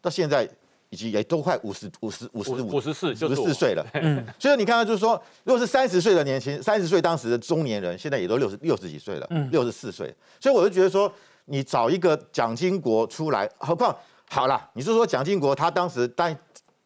[0.00, 0.48] 到现在。
[0.92, 11.10] 已经也都快五十五十五十五五十四五十四岁了，嗯，所以你看到就是说，如果是三十岁的年轻，三十岁当时的中年人，现在也都六十六十几岁了，嗯，六十四岁，所以我就觉得说，
[11.46, 13.96] 你找一个蒋经国出来，何况
[14.28, 16.38] 好了，你是说蒋经国他当时但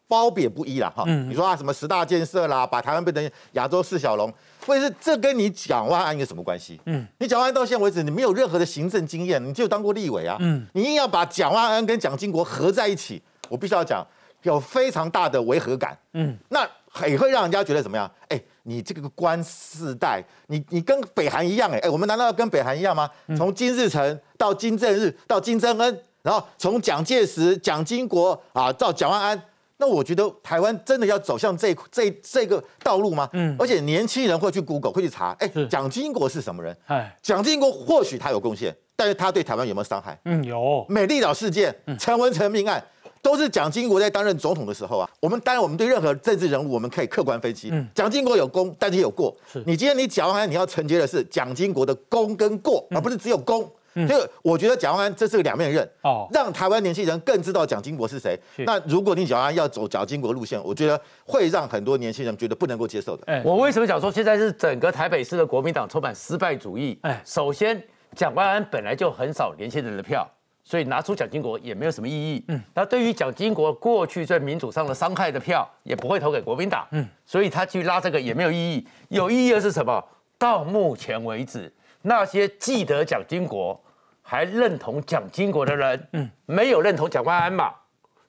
[0.07, 4.33] 褒贬不一了哈，你说啊什么十大建设啦，把台湾变成亚洲四小龙，
[4.65, 6.79] 或者是这跟你蒋万安有什么关系？
[6.85, 13.21] 嗯，你蒋万安到现在为止，你没有任何的行政经验，你就当过立委啊，嗯，你硬要把蒋万安跟蒋经国合在一起。
[13.49, 14.05] 我必须要讲，
[14.43, 15.97] 有非常大的违和感。
[16.13, 16.67] 嗯，那
[17.07, 18.09] 也会让人家觉得怎么样？
[18.29, 21.69] 哎，你这个官四代，你你跟北韩一样？
[21.71, 23.09] 哎哎，我们难道要跟北韩一样吗？
[23.37, 29.39] 从金日成到金正日到金正恩，然后从蒋介石、蒋经国啊到蒋万安，
[29.77, 33.29] 那我觉得台湾真的要走向这这这个道路吗？
[33.33, 36.75] 嗯，而且年轻人会去 Google 会去查，哎，蒋经国是什么人？
[36.87, 40.19] 哎，蒋经国或许他有贡献，但是他对台湾有没有伤害？
[40.25, 40.83] 嗯，有。
[40.89, 42.83] 美丽岛事件、陈文成命案。
[43.21, 47.71] 都是蒋经国在担任总统的时候啊，我们当然我们对任何政治人物，我们可以客观分析。
[47.93, 49.35] 蒋经国有功，但是也有过。
[49.65, 53.69] 你今天你蒋万安，你要承接的是蒋经国的功跟过，而不是只有功。
[54.07, 58.39] 所以我觉得蒋万安这是个两面刃，哦，让台湾年轻人更知道蒋经国是谁。
[58.57, 63.41] 那如果你蒋万安要走蒋经国路线，我觉得会让很多年轻人觉得不能够接受的。
[63.43, 66.99] 我为什么讲说现在是整个台北市的国民党充满失败主义？
[67.01, 67.81] 哎，首先
[68.15, 70.29] 蒋万安本来就很少年轻人的票。
[70.67, 72.43] 所以拿出蒋经国也没有什么意义。
[72.49, 76.85] 嗯，那对于蒋经国过去在民主上的伤害的票，也不会投给国民党。
[76.91, 78.85] 嗯，所以他去拉这个也没有意义。
[79.07, 80.03] 有意义的是什么？
[80.37, 83.81] 到目前为止，那些记得蒋经国
[84.21, 87.71] 还认同蒋经国的人，嗯，没有认同蒋万安嘛？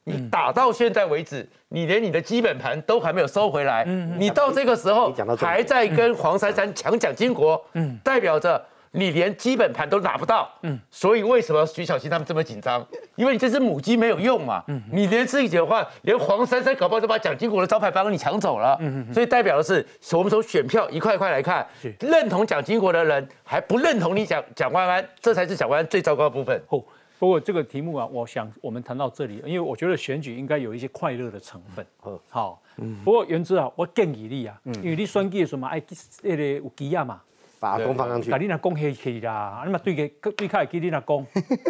[0.05, 8.65] 你打到现在为止，你连你的基本盘都还没有收回来，嗯，你到这个时候还在跟黄珊珊抢蒋经国，嗯，代表着。
[8.93, 12.85] 你连基本盘都拿不到，嗯，所以为什么徐小新他们这么紧张？
[13.17, 21.67] 因为你这只母鸡没有用嘛，嗯，你连自己的话，连黄珊珊搞不好都把蒋经国的招牌帮你抢走了，嗯嗯，所以代表的是，我们从选票一块一块来看，
[22.01, 26.61] 认同蒋经国的人还不认同你蒋蒋万安，这才是蒋万安最糟糕的部分。
[26.69, 26.83] 哦，
[27.19, 31.85] 不过这个题目啊，我想我们谈到这里，因为我觉得选举应该有一些快乐的成分，
[32.31, 32.63] 好，
[33.05, 35.83] 不过原之啊，我建议你啊，因为你选举的时候嘛，爱
[36.23, 37.21] 那个有鸡啊嘛。
[37.61, 41.27] 把阿公放上去，把你那公黑起啦，你嘛对个对开给你那公，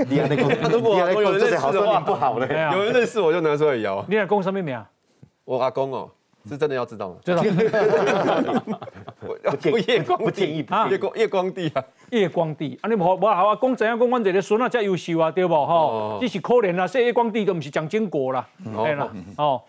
[0.08, 4.04] 你那公，如果有人认识的话不好嘞， 有人认识我就拿出来摇。
[4.08, 4.88] 你那公什么名啊？
[5.44, 6.10] 我阿公哦，
[6.48, 7.08] 是真的要知道。
[7.10, 7.16] 吗？
[7.24, 7.42] 知道。
[9.62, 16.18] 不夜光不建议啊，夜光夜光帝啊，夜光帝啊，你无无好啊，讲怎样讲，阮这个孙啊，才优秀啊，对不吼？
[16.20, 19.62] 只是可怜啦，说夜光帝都不是蒋经国啦，对啦，哦。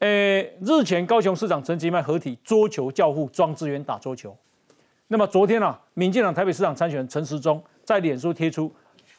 [0.00, 4.34] 诶，日前高雄市长陈其迈合体桌球教父庄志渊打桌球。
[5.12, 8.72] 那么昨天啊，民进党台北市长参选人陈时中在脸书贴出，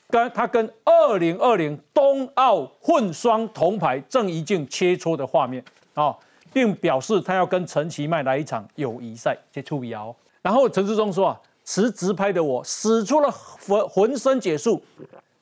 [0.09, 5.61] 跟他跟二零二零冬奥混双铜牌郑怡静切磋的画面
[5.93, 6.15] 啊，
[6.53, 10.15] 并表示他要跟陈其迈来一场友谊赛，接触摇。
[10.41, 14.81] 然后陈时中说啊，持直拍的我使出了浑浑身解数，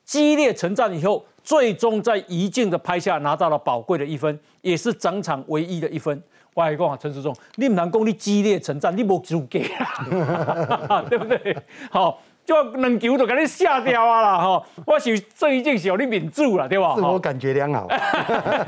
[0.04, 6.20] 激烈成战以后，最终在怡静的拍下拿到了宝贵的一分，也是整场唯一的一分。
[6.54, 9.58] 我还讲啊，陈世忠，你唔能讲你激烈成战，你无资格
[10.88, 11.56] 啊， 对不对？
[11.90, 14.66] 好，就两球就给你下掉啊啦，哈！
[14.84, 16.94] 我是这一件小你免住了，对吧？
[16.96, 17.86] 自我感觉良好。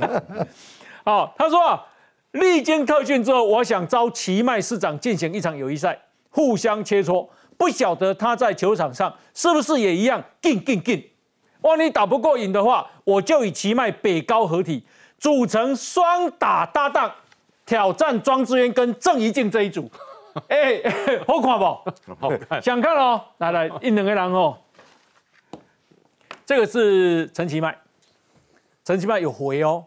[1.05, 1.85] 好，他说啊，
[2.31, 5.99] 历经特训之后，我想招奇迈市长进行一场友谊赛，
[6.31, 7.29] 互相切磋。
[7.59, 11.05] 不晓得他在球场上是不是也一样劲劲劲？
[11.61, 14.85] 万一打不过瘾的话，我就与奇迈北高合体，
[15.19, 17.13] 组成双打搭档。
[17.73, 19.91] 挑战庄智渊跟郑怡静这一组，
[20.49, 20.83] 哎，
[21.27, 21.65] 好看不？
[22.21, 23.19] 好看，想看哦。
[23.39, 24.59] 来来，一两个人哦。
[26.45, 27.75] 这个是陈其迈，
[28.85, 29.83] 陈其迈有回哦，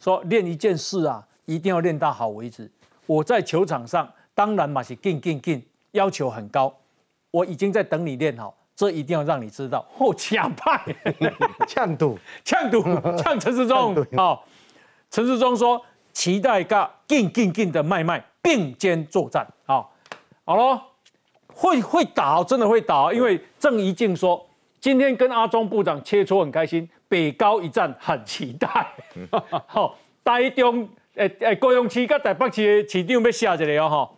[0.00, 2.70] 说练一件事啊，一定要练到好为止。
[3.04, 6.74] 我在球场上当然嘛是劲劲劲，要求很高。
[7.30, 9.86] 我已经在等你练好，这一定要让你知道。
[9.98, 10.82] 哦，抢派，
[11.66, 12.82] 呛赌，呛赌，
[13.18, 13.94] 呛陈世忠。
[14.16, 14.46] 好，
[15.10, 15.84] 陈世忠说。
[16.12, 19.92] 期待个劲劲劲的麦麦并肩作战，好，
[20.44, 20.80] 好喽，
[21.54, 24.44] 会会打，真的会打，因为郑怡静说
[24.80, 28.68] 今天跟阿中部长切磋很开心，北高一战很期待，
[29.66, 34.10] 好，台中诶诶高雄市跟台北市的市长要下一个哦哈，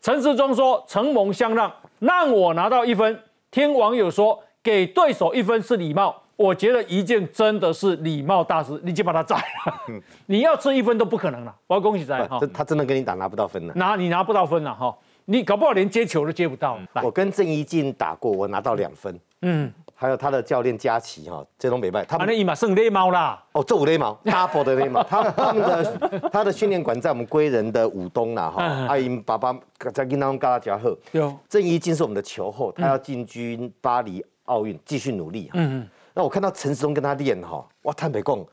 [0.00, 6.23] 陈世忠说承蒙相让，让我拿到一分，听网友说给对手一分是礼貌。
[6.36, 10.00] 我觉得一件真的是礼貌大师，你就把他宰了。
[10.26, 11.54] 你要吃一分都不可能了。
[11.66, 16.78] 我要恭喜在哈，他真的跟你打拿不到分了，拿你拿不到分了哈，你搞不好连接球都接不到。
[17.02, 19.18] 我跟郑怡静打过，我拿到两分。
[19.42, 23.40] 嗯，还有他的教练佳琪哈，这种美败，他们一码剩雷猫啦。
[23.52, 25.98] 哦，这五雷猫，double 的雷猫，他他们的
[26.32, 28.64] 他的训练馆在我们归仁的武东啦哈。
[28.88, 29.54] 阿英爸爸
[29.92, 30.98] 在跟他们嘎拉加贺。
[31.12, 35.50] 有郑怡静是我们的球后，他要进军巴黎奥运，继续努力。
[35.52, 35.88] 嗯嗯。
[36.14, 38.46] 那我看到陈时中跟他练哈，哇，坦白讲，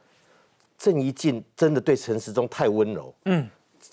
[0.78, 3.13] 郑怡静真的对陈时中太温柔。
[3.26, 3.47] 嗯，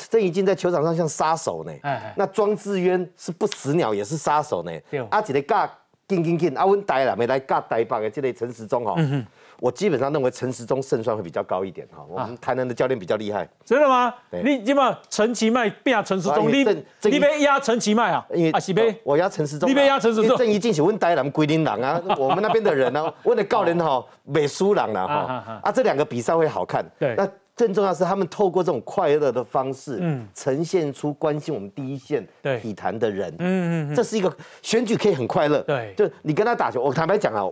[0.09, 1.72] 郑怡静在球场上像杀手呢。
[1.83, 4.72] 哎，那庄智渊是不死鸟，也是杀手呢。
[4.90, 5.68] 对，阿几个尬，
[6.09, 8.94] 紧紧紧，阿温呆了没来尬呆吧的这类陈时中哈。
[8.96, 9.26] 嗯
[9.60, 12.04] 我基本上认为陈时中胜算会比较高一点哈。
[12.08, 13.48] 我们台南的教练比较厉害。
[13.64, 14.14] 真的吗？
[14.44, 16.64] 你起码陈其迈变陈时中，你
[17.10, 18.24] 你被压陈其迈啊？
[18.32, 20.36] 因为啊是被我压陈时中，你被压陈时中。
[20.36, 25.60] 郑怡进去问台南归林人啊， 我们那边的人呢，问的高人哈，美苏人了哈。
[25.62, 26.84] 啊，这两个比赛会好看。
[26.98, 27.14] 对。
[27.16, 32.24] 那更重要是他们透过这种快乐的方式，嗯，呈现出关心我们第一线
[32.62, 33.34] 体坛的人。
[33.40, 33.94] 嗯嗯。
[33.96, 34.32] 这是一个
[34.62, 35.59] 选举可以很快乐。
[35.62, 35.92] 对。
[35.96, 37.44] 就你跟他打球，我坦白讲啊。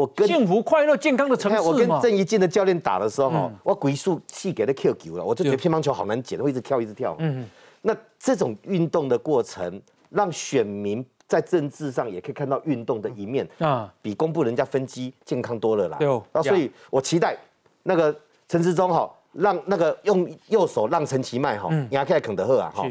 [0.00, 7.14] 我跟幸福、快乐、健康的城市我跟郑怡静的教练打的时候，我鬼速气给他 Q 球了，我就觉得乒乓球好难捡，会一直跳，一直跳。
[7.18, 7.46] 嗯，
[7.82, 15.98] 那这种运动的过程，让选民在政治上也可以看到运动的一面啊，比公布人家分机健康多了啦。
[15.98, 17.36] 对哦，那所以我期待
[17.82, 18.14] 那个
[18.48, 22.86] 陈志忠哈，让那个用右手让陈其迈哈，压起来肯德赫啊哈。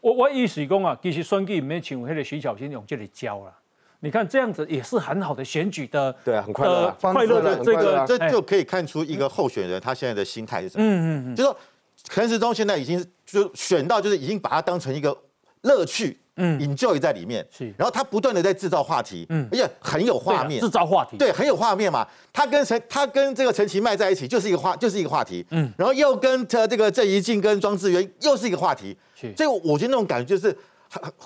[0.00, 3.52] 我我意思讲啊，其实选举没像那个徐小新用这里教了。
[4.00, 10.84] 你看这样子也是很好的选举的，对啊，很快乐，快乐的这个，这就可以看出一个候选人他现在的心态是什么。
[10.84, 11.56] 嗯嗯嗯，就说
[12.04, 15.16] 陈时中现在已经就选到，就是已经把他当成一个
[15.62, 16.18] 乐趣。
[16.40, 22.06] 嗯，enjoy 在里面，是，然后他不断的在制造话题，嗯，而且很有画面，制造话题，对，很有画面嘛。
[22.32, 29.34] 他跟陈，他跟这个陈其迈在一起，就是一个话，就是一个话题，嗯，然后又跟这这个郑怡静跟庄智渊又是一个话题，是。
[29.36, 30.56] 所以我觉得那种感觉就是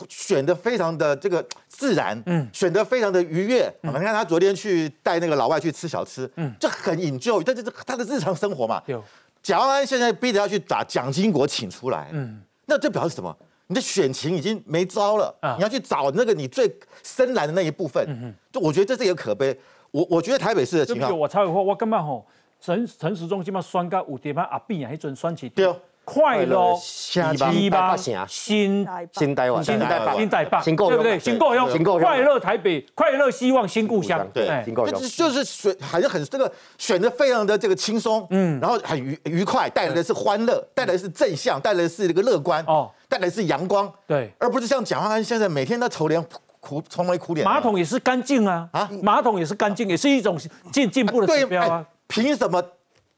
[0.09, 3.73] 选的非常的这个自然，嗯，选的非常的愉悦。
[3.83, 8.83] 你看他昨天去带那个老外去吃小吃，嗯，这很 enjoy，这就是他的日常生活嘛。
[8.87, 9.03] 有，
[9.43, 13.37] 蒋万安现在逼着要去把蒋经国请出来，嗯，那这表示什么？
[13.69, 16.71] 你的选情已经没招了，你要去找那个你最
[17.03, 18.05] 深蓝的那一部分。
[18.07, 19.59] 嗯就我觉得这是一个可悲。
[19.91, 22.27] 我我觉得台北市的情况，我插个话，我根本吼
[22.61, 25.75] 陈陈时中基本选到有点啊阿扁啊，迄阵选起对。
[26.05, 27.97] 快乐新台北，
[28.27, 31.19] 新新台湾，新台北，新台北，新够对不对？
[31.19, 35.01] 新够用，新够快乐台北，快乐希望新故乡，对，新故乡。
[35.01, 46.23] 就是选，好像很这个选的非常的这个轻松，嗯，然后很愉愉快，带来的是欢乐，带来的是正向，带来的是这个乐观，哦，带来是阳光，对，而不是像蒋万安现在每天都愁脸
[46.59, 47.47] 苦，愁眉苦脸。
[47.47, 50.37] 马桶也是干净啊，啊，马桶也是干净，也是一种
[50.73, 51.87] 进进步的指标啊。
[52.09, 52.63] 凭什么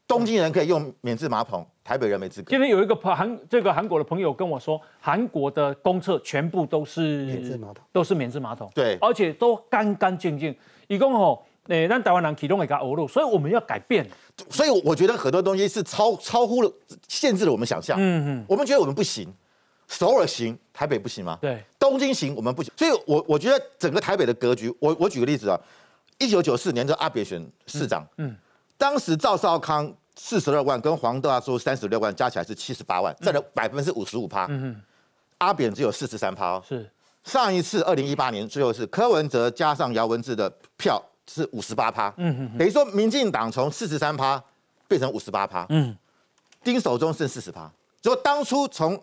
[0.07, 1.67] 东京人可以用免治马桶？
[1.85, 2.49] 台北人没资格。
[2.49, 10.57] 今天有一个韩这个韩国的朋友跟我说，韩国的公厕全部都是免治马桶，都是免治马桶，对，而且都干干净净。
[10.89, 14.07] 一共吼，诶，让台湾人启动一个欧陆，所以我们要改变。
[14.49, 16.73] 所以我觉得很多东西是超超乎了
[17.07, 17.99] 限制了我们想象。
[18.01, 19.29] 嗯嗯，我们觉得我们不行，
[19.87, 21.39] 首尔行，台北不行吗？
[21.43, 22.73] 对，东京行，我们不行。
[22.79, 25.61] 所以我我觉得整个台北的格局，我我举个例子啊，
[26.19, 28.35] 一九九四年这阿扁选市长，嗯，
[28.79, 29.93] 当时赵少康。
[30.17, 34.47] 四十二万跟黄大叔三十六万加起来是七十八万，占了百分之五十五趴。
[34.49, 34.81] 嗯
[35.39, 36.61] 阿扁只有四十三趴。
[36.61, 36.89] 是
[37.25, 42.13] 上一次二零一八年最后是柯文哲加上姚文智的票是五十八趴。
[42.17, 44.43] 嗯等于说民进党从四十三趴
[44.87, 45.67] 变成五十八趴。
[45.71, 45.97] 嗯，
[46.63, 47.71] 丁守中剩四十趴。
[48.01, 48.99] 就当初从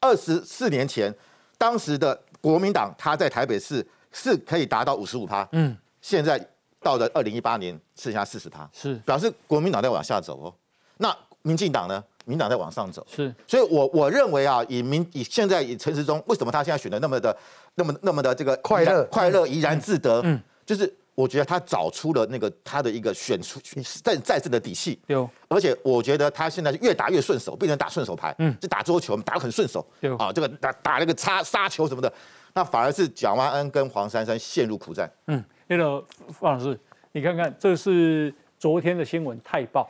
[0.00, 1.14] 二十四年前，
[1.56, 5.48] 当时的国民党他在台北市是可以达到五十五趴。
[5.52, 6.48] 嗯，现在。
[6.82, 10.54] 到了二零一八年，剩下四十趴，是表示国民党在往下走哦。
[10.98, 12.02] 那民进党呢？
[12.24, 13.34] 民党在往上走，是。
[13.48, 17.36] 所以，我我认为啊，以民以现在以陈时中，为什么他现在选的那么的
[17.74, 20.20] 那么那么的这个快乐快乐怡然自得？
[20.22, 23.58] 嗯，就是我觉得他找出了那个他的一个选出
[24.04, 24.96] 再再次的底气。
[25.08, 28.32] 有，而且我觉得他现在越打越顺手，变成打顺手牌。
[28.38, 29.84] 嗯，就打桌球，打得很顺手。
[29.98, 32.12] 有啊，这个打打那个擦杀球什么的，
[32.54, 35.10] 那反而是蒋万安跟黄珊珊陷入苦战。
[35.26, 35.44] 嗯，
[35.76, 36.78] 那个方老师。
[37.14, 39.86] 你看看，这是昨天的新闻，泰报，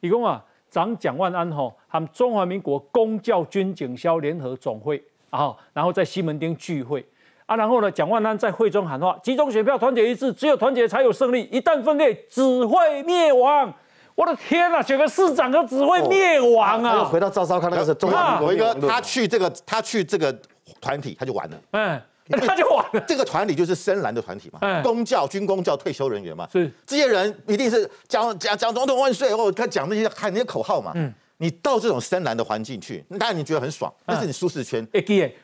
[0.00, 7.02] 一共啊，长蒋万安吼，他们中华民国公教军警消联合总会啊，然后在西门町聚会
[7.46, 13.72] 啊，然后呢，蒋万安在会中喊话：集中选票，团结一致，只有团结才有胜利，一旦分裂，只会灭亡。
[14.14, 16.96] 我的天啊，选个市长都只会灭亡啊！
[16.96, 20.30] 又回到赵少康那个时候，中华民国一个他去这个他去这个
[20.78, 21.56] 团体，他就完了。
[21.70, 21.98] 嗯。
[22.46, 23.00] 他就完了。
[23.06, 30.92] 这个团体就是深蓝的团体嘛，公教、军工教退休人员嘛，是这些人一定是讲讲讲总统万岁，或他讲那些喊那些口号嘛。
[30.94, 34.86] 嗯，你到这种深蓝的环境去，当然你觉得很爽，那是你舒适圈。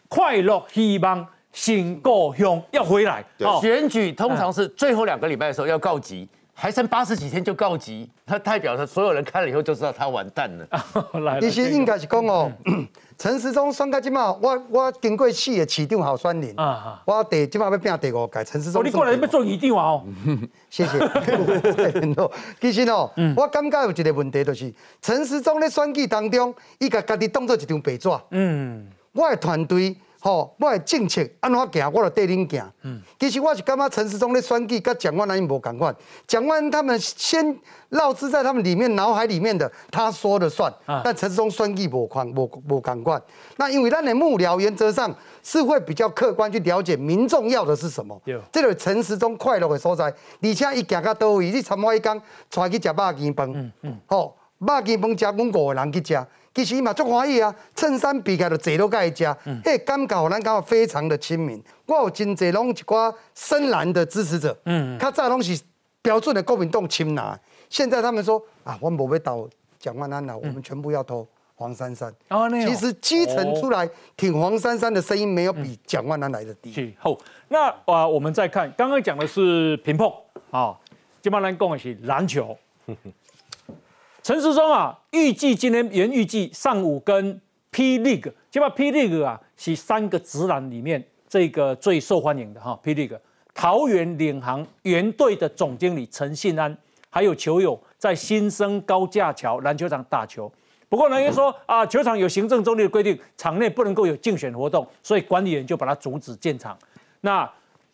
[0.09, 3.25] 快乐希望新故乡要回来。
[3.61, 6.29] 选举通常是最后两个礼拜的时候要告急，
[6.59, 10.67] 还剩八十几天就告急，他代表着所有人看了以后就知道他完蛋了。
[11.39, 12.51] 其实应该是讲哦。
[13.19, 16.55] 陈时中选到即马，我我经过四个市长候选人，
[17.05, 18.43] 我第即马要变第五届。
[18.43, 20.05] 陈时中，你过来要做议长哦。
[20.71, 20.99] 谢谢。
[22.59, 28.09] 其实哦，我感觉有一个问题，就是陈时中咧选举当中，伊甲家己当做一张白纸。
[28.31, 29.95] 嗯，我的团队。
[30.27, 32.73] 吼，我的政策安怎行，我就缀恁行。
[32.83, 35.95] 嗯，其实我是感觉陈时中咧选举，甲蒋万安无共款。
[36.27, 37.57] 蒋万安他们先
[37.91, 40.73] 绕之在他们里面脑海里面的，他说了算。
[41.05, 43.23] 但陈时中选举无款，无无共款。
[43.57, 45.15] 那因为咱的幕僚原则上
[45.45, 48.21] 是会比较客观去了解民众要的是什么。
[48.51, 52.21] 这个陈时中快乐的所在，而且伊行到倒位，你参我一讲，
[52.51, 53.53] 带去食肉羹饭。
[53.55, 53.97] 嗯嗯。
[54.07, 56.27] 吼，肉羹饭食，阮五个人去食。
[56.57, 59.23] 其实伊嘛足欢喜啊，衬衫比开就坐落盖食，
[59.63, 61.63] 迄感觉咱感觉非常的亲民。
[61.85, 65.61] 我有真侪拢一寡深蓝的支持者，嗯，较早拢是
[66.01, 67.39] 标准的国民党亲拿，
[67.69, 69.47] 现在他们说啊，我无要投
[69.79, 72.11] 蒋万安了，我们全部要投黄珊珊。
[72.31, 73.87] 哦，其实基层出来
[74.17, 76.73] 挺黄珊珊的声音，没有比蒋万安来的低。
[76.73, 77.15] 是好，
[77.49, 80.11] 那啊，我们再看，刚刚讲的是平碰
[80.51, 80.75] 啊，
[81.21, 82.57] 今麦咱讲的是篮球。
[84.27, 92.77] 陈世忠啊，预计今天原预计上午跟 P League，就把 P League 啊是三个直男里面这个最受欢迎的哈。
[92.83, 93.17] P League
[93.55, 96.77] 桃园领航原队的总经理陈信安，
[97.09, 100.53] 还有球友在新生高架桥篮球场打球。
[100.89, 106.77] 不过呢，因为说啊，球场有行政中立的规定，场内不能够有竞选活动，所以管理员就把它阻止建场。
[107.21, 107.49] 那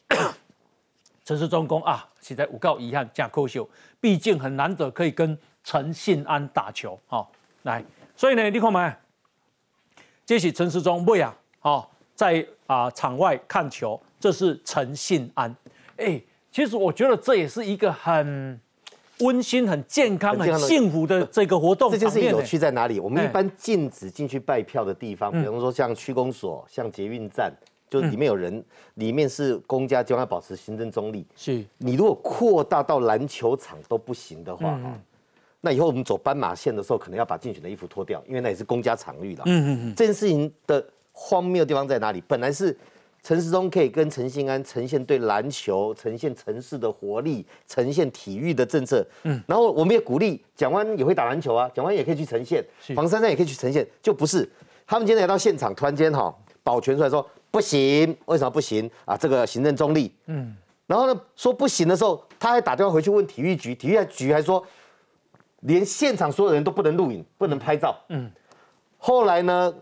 [1.26, 3.68] 陈世忠公啊，现在五告遗憾加扣秀，
[4.01, 7.26] 毕竟很难得可以跟陈信安打球哦。
[7.62, 7.84] 来，
[8.16, 8.92] 所以呢，你看没？
[10.24, 11.34] 这是陈世忠不呀？
[11.62, 15.54] 哦，在啊场外看球，这是陈信安。
[15.96, 18.60] 哎，其实我觉得这也是一个很。
[19.18, 22.98] 温馨、很健康、很幸福的这个活动，这件事情有趣在哪里？
[22.98, 27.52] 我们一般禁止进去拜票的地方，比方说像区公所、像捷运站，
[27.88, 31.24] 就里面有人，里面是公家就要保持行政中立。
[31.36, 34.76] 是你如果扩大到篮球场都不行的话，
[35.62, 39.44] 那以后我们走斑马线的时候，可能要把竞选的衣服脱掉，因为那也是公家场域了。
[39.46, 42.22] 嗯嗯嗯，这件事情的荒谬地方在哪里？
[42.28, 42.76] 本来是。
[43.24, 49.06] 陈时中可以跟陈信安呈现对篮球、呈现城市的活力、呈现体育的政策。
[49.22, 52.64] 嗯，然后我们也鼓励蒋万也会打篮球啊，蒋万也可以去呈现，
[52.96, 54.50] 黄珊珊也可以去呈现，就不是
[54.84, 59.16] 他们今天来到现场，突然间哈保全出来说不行，为什么不行啊？
[59.16, 60.12] 这个行政中立。
[60.26, 60.56] 嗯，
[60.88, 64.60] 然后呢说不行的时候，他还打电话回去问体育局，体育局还说
[65.62, 67.98] 连现场所有人都不能录影、不能拍照。
[68.10, 68.30] 嗯，
[68.98, 69.74] 后来呢，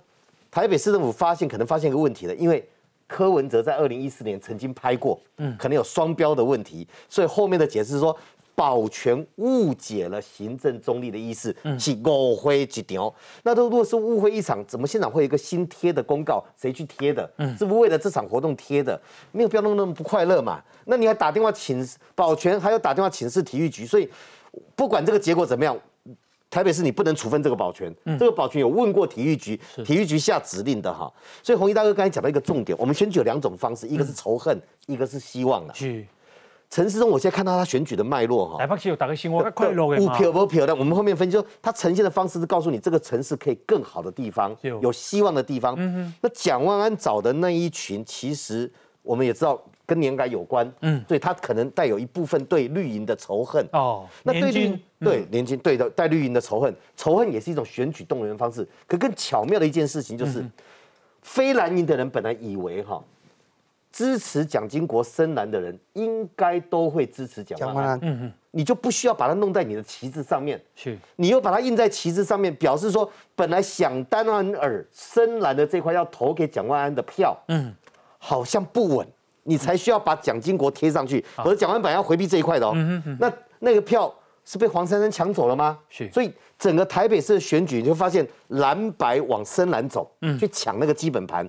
[0.51, 2.67] 台北市政府发现可能发现一个问题了，因为。
[3.13, 8.17] 柯文哲在二零一四年曾经拍过，嗯，可能有双标的问题，所以后面的解释是说
[8.55, 13.13] 保全误解了行政中立的意思，是误会一条。
[13.43, 16.41] 那都如果是误会一场，怎么现场会有一个新贴的公告？
[16.57, 17.29] 谁去贴的？
[17.39, 19.01] 嗯，是不是为了这场活动贴的？
[19.33, 20.63] 没有必要弄那么不快乐嘛？
[20.85, 24.09] 那你还打电话请保全，还要打电话请示体育局，所以
[24.75, 25.77] 不管这个结果怎么样。
[26.53, 31.09] 台北市你不能处分这个保全，这个保全有问过体育局，体育局下指令的哈。
[31.45, 35.73] 所以红衣大哥刚才讲到一个重点，我们选举有两种方式，一个是仇恨，一个是希望的。
[35.73, 36.05] 是
[36.69, 38.59] 陈世忠，我现在看到他选举的脉络哈。
[38.59, 40.33] 台北市有打个新闻，快乐的。
[40.33, 45.77] 不票的，我们后面分析说，他呈现的方式是告诉你这个城市可以更好的地方，有希望的地方。
[45.79, 48.69] 嗯那蒋万安找的那一群，其实
[49.05, 49.63] 我们也知道。
[49.91, 53.67] 跟年改有关，嗯，所以他可能带有一部分对绿营的仇恨。
[53.73, 54.07] 哦。
[54.23, 58.65] 那对绿对年轻对的带绿营的仇恨，仇恨也是一种选举动员方式。
[58.87, 60.45] 可更巧妙的一件事情就是，
[61.23, 63.03] 非蓝营的人本来以为哈，
[63.91, 77.75] 支持蒋经国深蓝的人应该都会支持蒋万安，嗯嗯，你就不需要把它弄在你的旗帜上面，是，你又把它印在旗帜上面，表示说本来想丹安尔深蓝的这块要投给蒋万安的票，嗯，
[78.19, 79.05] 好像不稳。
[79.45, 82.75] 你才需要把蒋经国贴上去，可是蒋万板要回避这一块的哦。
[83.19, 84.13] 那那个票
[84.45, 85.79] 是被黄珊珊抢走了吗？
[85.89, 86.11] 是。
[86.11, 91.49] 所以整个台北市的选举，你就发现蓝白往深蓝走，去抢那个基本盘。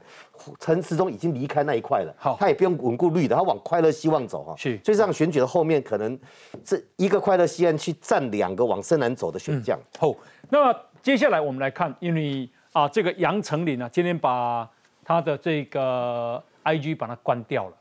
[0.60, 4.56] 陈时中已经离开那一块了，好，他也不用稳固绿的，他往快乐希望走哈。
[4.58, 4.80] 是。
[4.84, 6.18] 所以这样选举的后面，可能
[6.66, 9.80] 是一个快乐西岸去占两个往深蓝走的选将。
[10.00, 10.12] 好，
[10.50, 14.68] 那么接下来我们来看，因为啊，这个杨丞琳啊，今天把
[15.04, 17.74] 他的这个 IG 把它关掉了。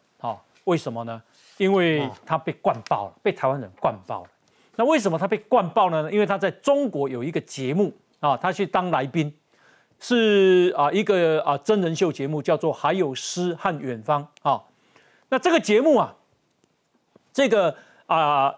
[0.71, 1.21] 为什么呢？
[1.57, 4.29] 因为他被灌爆了，被台湾人灌爆了。
[4.77, 6.13] 那为什么他被灌爆了呢？
[6.13, 9.37] 因为他在中国有一个节目啊，他去当来宾，
[9.99, 14.63] 是啊一个啊真人秀节目，叫做《还有诗和远方》啊。
[15.29, 16.15] 那这个节目啊，
[17.33, 18.55] 这个啊，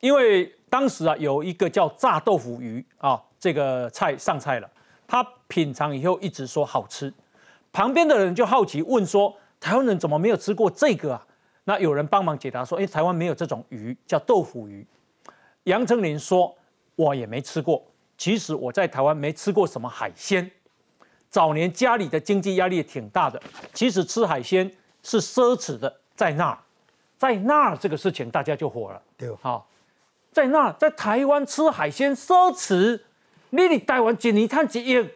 [0.00, 4.70] 因为当时啊有一个叫炸豆腐鱼啊这个菜上菜了，
[5.06, 7.12] 他品尝以后一直说好吃，
[7.70, 11.26] 旁边的人就好奇问说：台湾人怎么没有吃过这个啊？
[11.64, 14.86] 那有人帮忙解答说：“哎，台湾没有这种鱼，叫豆腐鱼。”
[15.64, 16.56] 杨丞琳说
[16.96, 17.84] ：“我也没吃过。
[18.16, 20.50] 其实我在台湾没吃过什么海鲜。
[21.28, 23.40] 早年家里的经济压力也挺大的，
[23.72, 24.70] 其实吃海鲜
[25.02, 26.00] 是奢侈的。
[26.16, 26.58] 在那儿，
[27.16, 29.00] 在那儿这个事情大家就火了。
[29.16, 29.68] 对，好，
[30.32, 33.00] 在那儿在台湾吃海鲜奢侈，
[33.50, 35.08] 你你台湾一年赚几亿，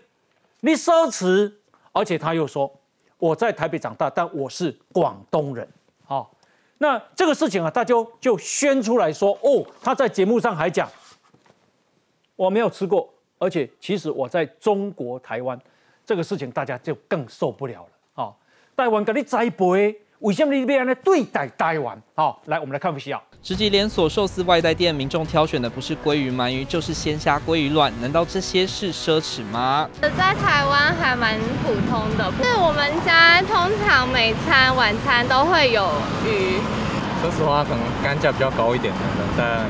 [0.60, 1.52] 你奢侈。
[1.92, 2.72] 而且他又说：
[3.18, 5.68] 我在台北长大，但我是广东人。”
[6.78, 10.88] 那这个事情啊，大家就宣出来说哦，他在节目上还讲，
[12.36, 13.08] 我没有吃过，
[13.38, 15.58] 而且其实我在中国台湾，
[16.04, 18.34] 这个事情大家就更受不了了啊！
[18.76, 22.00] 台湾给你栽培，为什么你要来对待台湾？
[22.14, 23.22] 好，来我们来看一下。
[23.44, 29.86] 直级连锁寿司外带店，民众挑选的不是鲑鱼鳗鱼，就是鲜虾鲑鱼卵，难道这些是奢侈吗？
[30.00, 35.86] 在台湾还蛮普通的，是我们家通常每餐晚餐都会有
[36.24, 36.56] 鱼。
[37.20, 39.66] 说实话，可能单价比较高一点的，在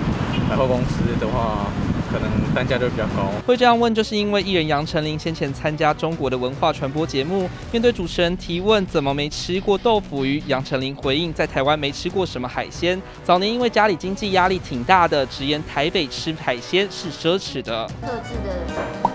[0.49, 1.67] 百货公司的话。
[2.15, 3.29] 可能单价就比较高。
[3.45, 13.03] 会这样问，就是因为艺人杨丞琳先前参加中国的文化传播节目，面对主持人提问怎么没吃过豆腐鱼，杨丞琳回应在台湾没吃过什么海鲜。
[13.25, 17.85] 早年因为家里经济压力挺大的，直言台北吃海鲜是奢侈的。
[18.01, 18.65] 特制的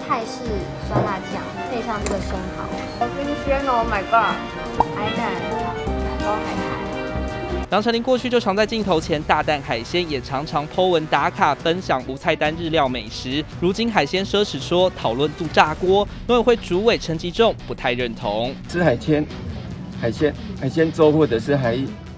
[0.05, 0.43] 泰式
[0.89, 1.41] 酸辣酱，
[1.71, 2.67] 配上这个生蚝，
[2.99, 4.35] 好新鲜哦！My God，
[4.97, 5.31] 海胆
[6.19, 6.78] 包海苔。
[7.71, 13.45] 杨丞琳过去就常在镜头前大啖海鲜，也常常 po 文打卡分享无菜单日料美食。
[13.61, 18.51] 如今海鲜奢侈说讨论度炸锅，农委会主委陈吉仲不太认同。
[18.67, 19.23] 吃海鲜、
[20.01, 21.77] 海鲜、海鲜粥或者是海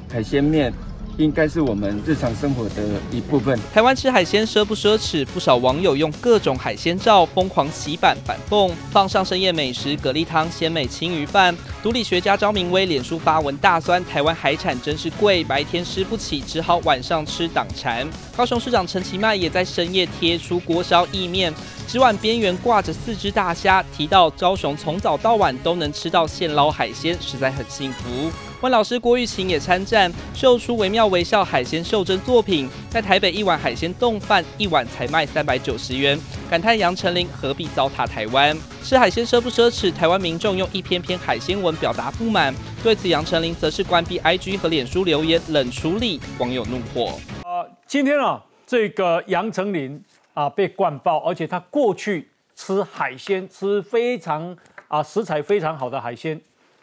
[0.10, 0.72] 海鲜面。
[1.18, 3.59] 应该是我们日常生活的一部分。
[3.74, 5.26] 台湾吃海鲜奢不奢侈？
[5.28, 11.55] 不少网友用各种海鲜照疯狂洗版反讽，放上深夜美食蛤蜊汤、鲜美青鱼饭。
[11.84, 18.07] 独立学家张明威脸书发文大酸，台湾海产真是贵，白天吃不起，只好晚上吃挡馋。
[18.36, 21.53] 高雄市长陈其迈也在深夜贴出锅烧意面，
[21.88, 28.51] 纸碗边缘挂着四只大虾，提到高雄从早到晚都能吃到现捞海鲜，实在很幸福。
[28.62, 32.70] 万老师郭玉琴也参战，秀出惟妙惟肖海鲜袖珍作品。
[32.91, 36.16] 在台北一碗海鲜冻饭，一碗才卖三百九十元，
[36.47, 38.55] 感叹杨丞琳何必糟蹋台湾？
[38.84, 39.91] 吃海鲜奢不奢侈？
[39.91, 42.53] 台湾民众用一篇篇海鲜文表达不满，
[42.84, 47.18] 对此杨丞琳则是关闭 IG 和脸书留言冷处理，网友怒火。
[47.43, 49.99] 呃，今天啊，这个杨丞琳
[50.36, 54.55] 啊被灌爆，而且他过去吃海鲜，吃非常
[54.88, 56.39] 啊食材非常好的海鲜，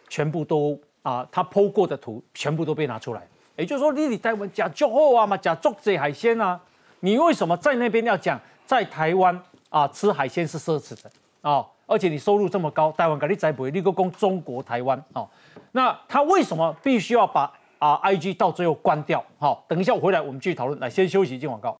[0.09, 0.77] 全部都。
[1.01, 6.59] 啊，他剖过的图全部都被拿出来，也就是说，你你台湾假足好啊嘛，假足这海鲜啊，
[6.99, 11.09] 你为什么在那边要讲在台湾啊吃海鲜是奢侈的
[11.41, 11.65] 啊？
[11.87, 15.25] 而且你收入这么高，台湾给你栽培，你个供中国台湾啊？
[15.71, 19.23] 那他为什么必须要把啊 IG 到最后关掉？
[19.39, 20.79] 好，等一下我回来我们继续讨论。
[20.79, 21.79] 来，先休息一，进广告。